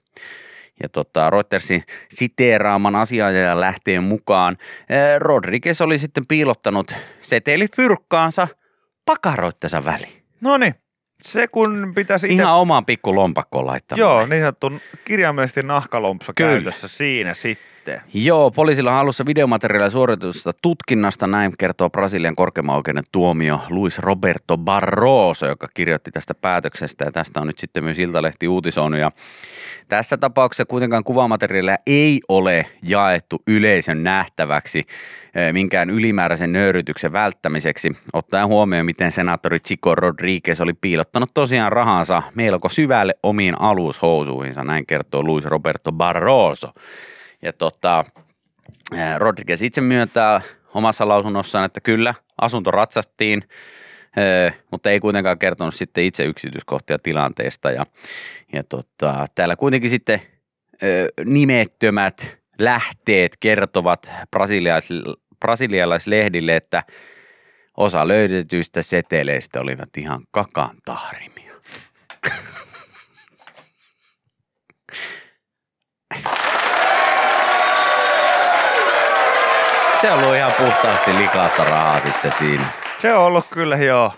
Ja 0.83 0.89
tota, 0.89 1.31
Reutersin 1.31 1.83
siteeraaman 2.11 2.97
asianajajan 2.97 3.61
lähteen 3.61 4.03
mukaan 4.03 4.57
eh, 4.89 5.19
Rodriguez 5.19 5.81
oli 5.81 5.99
sitten 5.99 6.27
piilottanut 6.27 6.95
seteli 7.21 7.67
fyrkkaansa 7.77 8.49
pakaroittensa 9.05 9.85
väliin. 9.85 10.23
No 10.41 10.59
niin, 10.59 10.75
se 11.23 11.49
kun 11.49 11.93
pitäisi 11.95 12.27
itse... 12.27 12.43
Ihan 12.43 12.55
omaan 12.55 12.85
pikku 12.85 13.15
lompakkoon 13.15 13.67
laittanut. 13.67 14.01
Joo, 14.01 14.27
niin 14.27 14.43
sanottu 14.43 14.73
kirjaimellisesti 15.05 15.63
nahkalompsa 15.63 16.33
Kyllä. 16.35 16.51
käytössä 16.51 16.89
siinä 16.89 17.35
sitten. 17.35 17.72
Joo, 18.15 18.51
poliisilla 18.51 18.91
on 18.91 18.97
hallussa 18.97 19.27
videomateriaalia 19.27 19.91
suoritusta 19.91 20.53
tutkinnasta, 20.63 21.27
näin 21.27 21.53
kertoo 21.59 21.91
Brasilian 21.91 22.37
korkeimman 22.37 22.77
oikeuden 22.77 23.05
tuomio 23.13 23.61
Luis 23.71 23.99
Roberto 23.99 24.57
Barroso, 24.57 25.47
joka 25.47 25.69
kirjoitti 25.75 26.11
tästä 26.11 26.35
päätöksestä. 26.35 27.05
Ja 27.05 27.13
tästä 27.13 27.41
on 27.41 27.47
nyt 27.47 27.59
sitten 27.59 27.85
myös 27.85 27.99
Iltalehti 27.99 28.49
uutisoinut. 28.49 29.01
Ja 29.01 29.11
tässä 29.89 30.17
tapauksessa 30.17 30.65
kuitenkaan 30.65 31.05
kuvamateriaalia 31.05 31.77
ei 31.87 32.21
ole 32.29 32.67
jaettu 32.83 33.43
yleisön 33.47 34.03
nähtäväksi 34.03 34.85
eh, 35.35 35.53
minkään 35.53 35.91
ylimääräisen 35.91 36.53
nöyrytyksen 36.53 37.13
välttämiseksi, 37.13 37.97
ottaen 38.13 38.49
huomioon, 38.49 38.87
miten 38.87 39.13
senaattori 39.13 39.61
Chico 39.61 39.95
Rodriguez 39.95 40.61
oli 40.61 40.73
piilottanut 40.73 41.31
tosiaan 41.35 41.73
rahansa 41.73 42.23
melko 42.35 42.69
syvälle 42.69 43.15
omiin 43.23 43.61
alushousuihinsa, 43.61 44.65
näin 44.65 44.87
kertoo 44.87 45.23
Luis 45.23 45.45
Roberto 45.45 45.93
Barroso. 45.93 46.69
Ja 47.43 47.53
tota, 47.53 48.05
Rodriguez 49.19 49.63
itse 49.63 49.81
myöntää 49.81 50.41
omassa 50.75 51.09
lausunnossaan, 51.09 51.65
että 51.65 51.81
kyllä, 51.81 52.15
asunto 52.41 52.71
ratsastiin, 52.71 53.43
mutta 54.71 54.91
ei 54.91 55.01
kuitenkaan 55.01 55.39
kertonut 55.39 55.75
sitten 55.75 56.05
itse 56.05 56.25
yksityiskohtia 56.25 56.99
tilanteesta. 56.99 57.71
Ja, 57.71 57.87
ja 58.53 58.65
tota, 58.65 59.27
täällä 59.35 59.57
kuitenkin 59.57 59.91
sitten 59.91 60.23
nimettömät 61.25 62.37
lähteet 62.59 63.37
kertovat 63.41 64.11
brasilialais- 64.37 65.17
brasilialaislehdille, 65.41 66.57
että 66.57 66.83
osa 67.77 68.09
löydetyistä 68.09 68.83
seteleistä 68.83 69.61
olivat 69.61 69.97
ihan 69.97 70.25
kakan 70.31 70.77
tahrimia. 70.85 71.53
Se 80.03 80.11
on 80.11 80.19
ollut 80.23 80.37
ihan 80.37 80.53
puhtaasti 80.53 81.19
likasta 81.19 81.65
rahaa 81.65 82.01
sitten 82.01 82.33
siinä. 82.33 82.65
Se 82.99 83.15
on 83.15 83.25
ollut 83.25 83.47
kyllä 83.51 83.77
joo. 83.77 84.13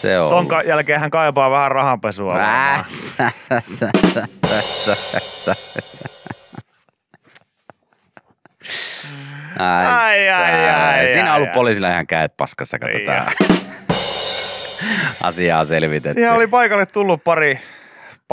Se 0.00 0.18
on 0.20 0.30
Ton 0.30 0.38
ollut. 0.52 0.66
jälkeen 0.66 1.00
hän 1.00 1.10
kaipaa 1.10 1.50
vähän 1.50 1.70
rahanpesua. 1.70 2.34
Ai, 9.58 9.86
Ai, 9.86 10.28
ai, 10.28 10.70
ai, 10.70 11.06
Siinä 11.12 11.30
on 11.30 11.36
ollut 11.36 11.52
poliisilla 11.52 11.88
ihan 11.88 12.06
kädet 12.06 12.36
paskassa, 12.36 12.78
tää. 13.06 13.32
Asiaa 15.22 15.64
selvitetty. 15.64 16.14
Siihen 16.14 16.32
oli 16.32 16.46
paikalle 16.46 16.86
tullut 16.86 17.24
pari, 17.24 17.60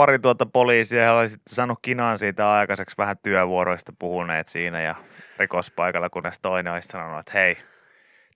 pari 0.00 0.18
tuota 0.18 0.46
poliisia. 0.46 1.02
He 1.02 1.10
oli 1.10 1.28
sitten 1.28 1.54
saanut 1.54 1.78
kinaan 1.82 2.18
siitä 2.18 2.52
aikaiseksi 2.52 2.96
vähän 2.98 3.18
työvuoroista 3.22 3.92
puhuneet 3.98 4.48
siinä 4.48 4.82
ja 4.82 4.94
rikospaikalla, 5.38 6.10
kunnes 6.10 6.38
toinen 6.42 6.72
olisi 6.72 6.88
sanonut, 6.88 7.20
että 7.20 7.32
hei, 7.34 7.56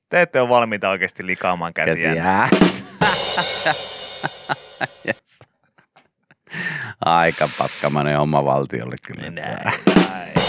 te 0.08 0.22
ette 0.22 0.40
ole 0.40 0.48
valmiita 0.48 0.88
oikeasti 0.88 1.26
likaamaan 1.26 1.74
käsiä. 1.74 2.14
Käsiä. 2.14 2.48
yes. 5.06 5.38
Aika 7.04 7.48
paskamainen 7.58 8.18
oma 8.18 8.44
valtiolle 8.44 8.96
kyllä. 9.06 9.30
Näin, 9.30 9.58
näin. 10.08 10.32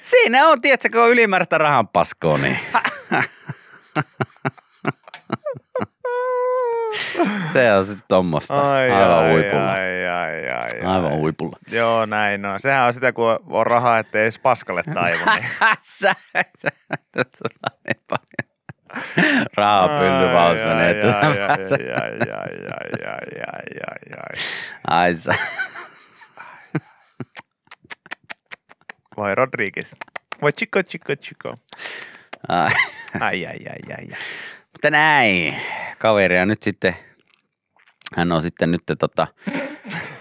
Siinä 0.00 0.48
on, 0.48 0.60
tiedätkö, 0.60 0.88
kun 0.92 1.00
on 1.00 1.10
ylimääräistä 1.10 1.58
rahan 1.58 1.88
paskoa, 1.88 2.38
niin 2.38 2.58
se 7.52 7.72
on 7.72 7.84
sitten 7.84 8.04
tommosta. 8.08 8.72
Ai, 8.72 8.90
Aivan 8.90 9.18
ai, 9.24 9.32
huipulla. 9.32 9.72
Ai, 9.72 10.06
ai, 10.06 10.48
ai, 10.48 10.50
ai, 10.50 10.94
Aivan 10.94 11.12
ai. 11.12 11.18
huipulla. 11.18 11.56
Joo, 11.70 12.06
näin 12.06 12.44
on. 12.44 12.60
Sehän 12.60 12.86
on 12.86 12.92
sitä, 12.92 13.12
kun 13.12 13.38
on 13.46 13.66
rahaa, 13.66 13.98
ettei 13.98 14.22
edes 14.22 14.38
paskalle 14.38 14.82
taivu. 14.94 15.24
Niin. 15.34 15.48
Sä, 15.82 16.14
sä, 16.36 16.68
sulla 17.16 17.70
on 17.70 17.78
niin 17.86 18.04
paljon 18.08 18.46
rahaa 19.56 19.88
pyllyvalssa, 19.98 20.74
niin 20.74 20.90
että 20.90 21.12
sä 21.12 21.20
pääset. 21.20 21.80
ai, 24.88 25.14
sä. 25.14 25.34
Vai 29.16 29.34
Rodriguez. 29.34 29.92
Vai 30.42 30.52
Chico, 30.52 30.82
Chico, 30.82 31.16
Chico. 31.16 31.54
Ai. 32.48 32.70
Ai, 33.20 33.46
ai, 33.46 33.56
ai, 33.68 33.94
ai, 33.98 34.06
ai. 34.12 34.18
Mutta 34.72 34.90
näin, 34.90 35.56
kaveria 35.98 36.46
nyt 36.46 36.62
sitten, 36.62 36.96
hän 38.16 38.32
on 38.32 38.42
sitten 38.42 38.70
nyt 38.70 38.82
tota, 38.98 39.26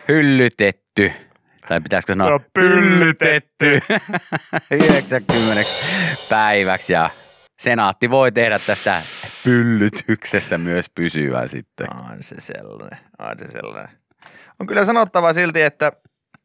hyllytetty, 0.07 1.11
tai 1.67 1.81
pitäisikö 1.81 2.13
sanoa 2.13 2.29
No, 2.29 2.39
pyllytetty. 2.53 3.81
90 4.71 5.61
päiväksi 6.29 6.93
ja 6.93 7.09
senaatti 7.59 8.09
voi 8.09 8.31
tehdä 8.31 8.59
tästä 8.59 9.01
pyllytyksestä 9.43 10.57
myös 10.57 10.89
pysyvää 10.95 11.47
sitten. 11.47 11.87
On 11.95 12.17
se 12.23 12.35
sellainen, 12.39 12.99
on 13.19 13.37
se 13.39 13.51
sellainen. 13.51 13.97
On 14.59 14.67
kyllä 14.67 14.85
sanottava 14.85 15.33
silti, 15.33 15.61
että, 15.61 15.91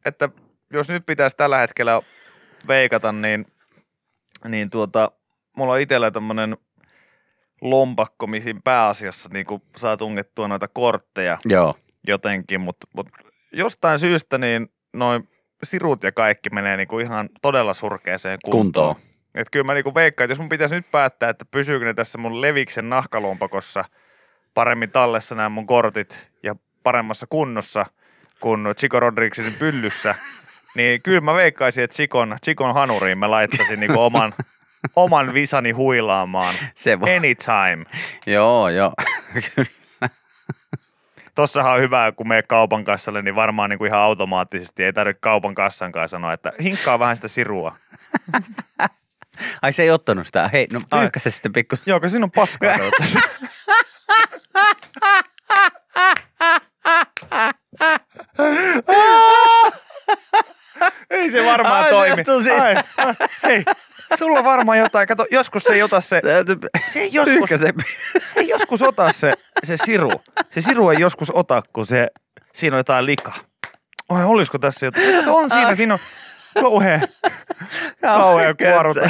että 0.05 0.29
jos 0.73 0.89
nyt 0.89 1.05
pitäisi 1.05 1.37
tällä 1.37 1.57
hetkellä 1.57 2.01
veikata, 2.67 3.11
niin, 3.11 3.45
niin 4.47 4.69
tuota, 4.69 5.11
mulla 5.57 5.73
on 5.73 5.79
itsellä 5.79 6.11
tämmöinen 6.11 6.57
lompakko, 7.61 8.27
mihin 8.27 8.61
pääasiassa 8.61 9.29
niin 9.33 9.45
kuin 9.45 9.61
saa 9.75 9.97
tungettua 9.97 10.47
noita 10.47 10.67
kortteja 10.67 11.37
Joo, 11.45 11.75
jotenkin, 12.07 12.61
mutta 12.61 12.87
mut 12.95 13.07
jostain 13.51 13.99
syystä 13.99 14.37
niin 14.37 14.67
noin 14.93 15.29
sirut 15.63 16.03
ja 16.03 16.11
kaikki 16.11 16.49
menee 16.49 16.77
niin 16.77 16.87
kuin 16.87 17.05
ihan 17.05 17.29
todella 17.41 17.73
surkeeseen 17.73 18.39
kuntoon. 18.45 18.63
kuntoon. 18.65 19.11
Et 19.35 19.47
kyllä 19.51 19.63
mä 19.63 19.73
niinku 19.73 19.95
veikkaan, 19.95 20.25
että 20.25 20.31
jos 20.31 20.39
mun 20.39 20.49
pitäisi 20.49 20.75
nyt 20.75 20.91
päättää, 20.91 21.29
että 21.29 21.45
pysyykö 21.45 21.85
ne 21.85 21.93
tässä 21.93 22.17
mun 22.17 22.41
Leviksen 22.41 22.89
nahkalompakossa 22.89 23.85
paremmin 24.53 24.91
tallessa 24.91 25.35
nämä 25.35 25.49
mun 25.49 25.67
kortit 25.67 26.27
ja 26.43 26.55
paremmassa 26.83 27.25
kunnossa 27.29 27.85
kuin 28.39 28.65
Chico 28.77 28.99
Rodriguezin 28.99 29.53
pyllyssä, 29.59 30.15
niin 30.77 31.01
kyllä 31.01 31.21
mä 31.21 31.33
veikkaisin, 31.33 31.83
että 31.83 31.95
Chikon, 31.95 32.37
Chikon 32.45 32.73
hanuriin 32.73 33.17
mä 33.17 33.31
laittaisin 33.31 33.79
niinku 33.79 33.99
oman, 33.99 34.33
oman 34.95 35.33
visani 35.33 35.71
huilaamaan. 35.71 36.55
Se 36.75 36.99
voi. 36.99 37.15
Anytime. 37.17 37.85
Joo, 38.25 38.69
joo. 38.69 38.93
Tossahan 41.35 41.73
on 41.73 41.79
hyvä, 41.81 42.11
kun 42.11 42.27
meet 42.27 42.47
kaupan 42.47 42.83
kassalle, 42.83 43.21
niin 43.21 43.35
varmaan 43.35 43.69
niinku 43.69 43.85
ihan 43.85 43.99
automaattisesti 43.99 44.83
ei 44.83 44.93
tarvitse 44.93 45.19
kaupan 45.21 45.55
kassankaan 45.55 46.09
sanoa, 46.09 46.33
että 46.33 46.51
hinkkaa 46.63 46.99
vähän 46.99 47.15
sitä 47.15 47.27
sirua. 47.27 47.75
Ai 49.61 49.73
se 49.73 49.83
ei 49.83 49.91
ottanut 49.91 50.25
sitä. 50.25 50.49
Hei, 50.53 50.67
no 50.73 50.81
pyyhkä 50.99 51.19
se 51.19 51.31
sitten 51.31 51.53
pikku. 51.53 51.75
Joo, 51.85 51.99
kun 51.99 52.09
siinä 52.09 52.23
on 52.23 52.31
paskaa. 52.31 52.75
Ei 61.09 61.31
se 61.31 61.45
varmaan 61.45 61.83
Ai, 61.83 61.89
toimi. 61.89 62.23
Ai, 62.61 62.75
ai, 62.97 63.15
hei, 63.43 63.65
sulla 64.17 64.39
on 64.39 64.45
varmaan 64.45 64.77
jotain. 64.77 65.07
Kato, 65.07 65.25
joskus 65.31 65.63
se 65.63 65.73
ei 65.73 65.83
ota 65.83 66.01
se, 66.01 66.21
se 66.87 66.99
ei 66.99 67.09
joskus, 67.13 67.49
se. 67.49 67.73
ei 68.35 68.47
joskus 68.47 68.81
ota 68.81 69.11
se, 69.11 69.33
se 69.63 69.77
siru. 69.77 70.11
Se 70.49 70.61
siru 70.61 70.89
ei 70.89 70.99
joskus 70.99 71.31
ota, 71.31 71.61
kun 71.73 71.85
se, 71.85 72.07
siinä 72.53 72.75
on 72.75 72.79
jotain 72.79 73.05
likaa. 73.05 73.37
Oi, 74.09 74.23
olisiko 74.23 74.59
tässä 74.59 74.85
jotain? 74.85 75.15
Kato, 75.15 75.35
on 75.37 75.51
siinä, 75.51 75.75
siinä 75.75 75.93
on 75.93 75.99
kauhean, 76.61 77.07
kauhean 78.01 78.55
kuoruta. 78.57 79.09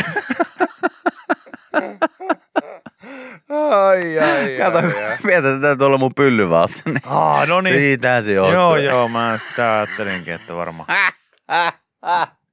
Ai, 3.50 4.20
ai, 4.20 4.58
Kato, 4.58 4.78
ai, 4.78 5.04
ai. 5.04 5.18
vietetään 5.26 5.78
tuolla 5.78 5.98
mun 5.98 6.16
pyllyvaassa. 6.16 6.82
Niin 6.86 7.02
Aa, 7.06 7.46
no 7.46 7.62
niin. 7.62 7.76
Siitä 7.76 8.22
se 8.22 8.32
johtuu. 8.34 8.54
Joo, 8.54 8.78
joo, 8.78 9.08
mä 9.08 9.40
sitä 9.50 9.74
ajattelinkin, 9.74 10.34
että 10.34 10.56
varmaan. 10.56 10.88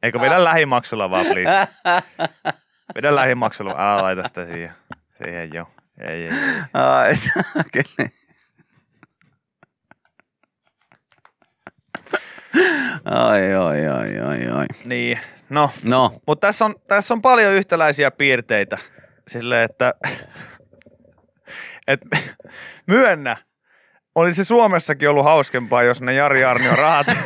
Eikö 0.03 0.21
vedä 0.21 0.45
lähimaksulla 0.45 1.11
vaan, 1.11 1.27
please. 1.27 1.69
Vedä 2.95 3.15
lähimaksulla, 3.15 3.75
älä 3.79 4.03
laita 4.03 4.29
sitä 4.29 4.47
siihen. 4.47 4.75
Siihen 5.25 5.55
joo. 5.55 5.71
Ei, 6.01 6.09
ei, 6.09 6.23
ei. 6.25 6.63
Ai 6.75 7.17
saakeli. 7.17 8.11
Ai, 13.05 13.55
ai, 13.55 13.87
ai, 13.89 14.19
ai, 14.21 14.49
ai. 14.49 14.67
Niin, 14.85 15.19
no. 15.51 15.71
No, 15.83 16.13
Mutta 16.27 16.47
tässä 16.47 16.65
on, 16.65 16.75
tässä 16.89 17.15
on 17.15 17.23
paljon 17.23 17.53
yhtäläisiä 17.53 18.11
piirteitä. 18.11 18.79
Silleen, 19.29 19.65
että 19.65 19.95
et, 21.89 22.01
myönnä, 22.87 23.37
olisi 24.19 24.45
Suomessakin 24.45 25.09
ollut 25.11 25.25
hauskempaa, 25.25 25.83
jos 25.83 26.01
ne 26.01 26.15
Jari 26.15 26.45
Arnion 26.45 26.79
rahat, 26.79 27.07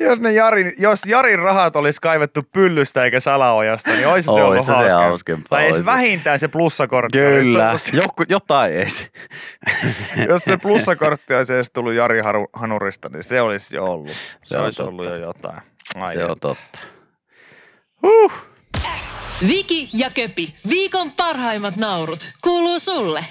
jos, 0.00 0.20
ne 0.20 0.32
Jari, 0.32 0.74
jos 0.78 1.00
Jarin 1.06 1.38
rahat 1.38 1.76
olisi 1.76 2.00
kaivettu 2.00 2.42
pyllystä 2.52 3.04
eikä 3.04 3.20
salaojasta, 3.20 3.90
niin 3.90 4.08
olisi 4.08 4.24
se 4.24 4.30
ollut 4.30 4.64
se 4.66 4.72
hauskempaa. 4.72 5.02
hauskempaa, 5.04 5.48
Tai 5.58 5.64
edes 5.64 5.76
se. 5.76 5.84
vähintään 5.84 6.38
se 6.38 6.48
plussakortti. 6.48 7.26
olisi 7.26 7.50
kyllä. 7.50 7.78
se- 7.78 7.96
Joku, 7.96 8.24
jotain 8.28 8.72
edes. 8.72 9.10
Jos 10.28 10.42
se 10.42 10.56
plussakortti 10.56 11.34
olisi 11.34 11.54
edes 11.54 11.70
tullut 11.70 11.94
Jari 11.94 12.20
Haru- 12.20 12.50
Hanurista, 12.52 13.08
niin 13.08 13.22
se 13.22 13.40
olisi 13.40 13.76
jo 13.76 13.84
ollut. 13.84 14.10
Se, 14.10 14.16
Se 14.44 14.58
olisi 14.58 14.76
totta. 14.76 14.90
ollut 14.90 15.06
jo 15.06 15.16
jotain. 15.16 15.60
Ai 16.00 16.12
Se 16.14 16.20
että. 16.20 16.32
on 16.32 16.40
totta. 16.40 16.78
Viki 19.48 19.88
ja 19.92 20.10
Köpi, 20.10 20.54
viikon 20.68 21.12
parhaimmat 21.12 21.76
naurut, 21.76 22.32
kuuluu 22.42 22.80
sulle. 22.80 23.24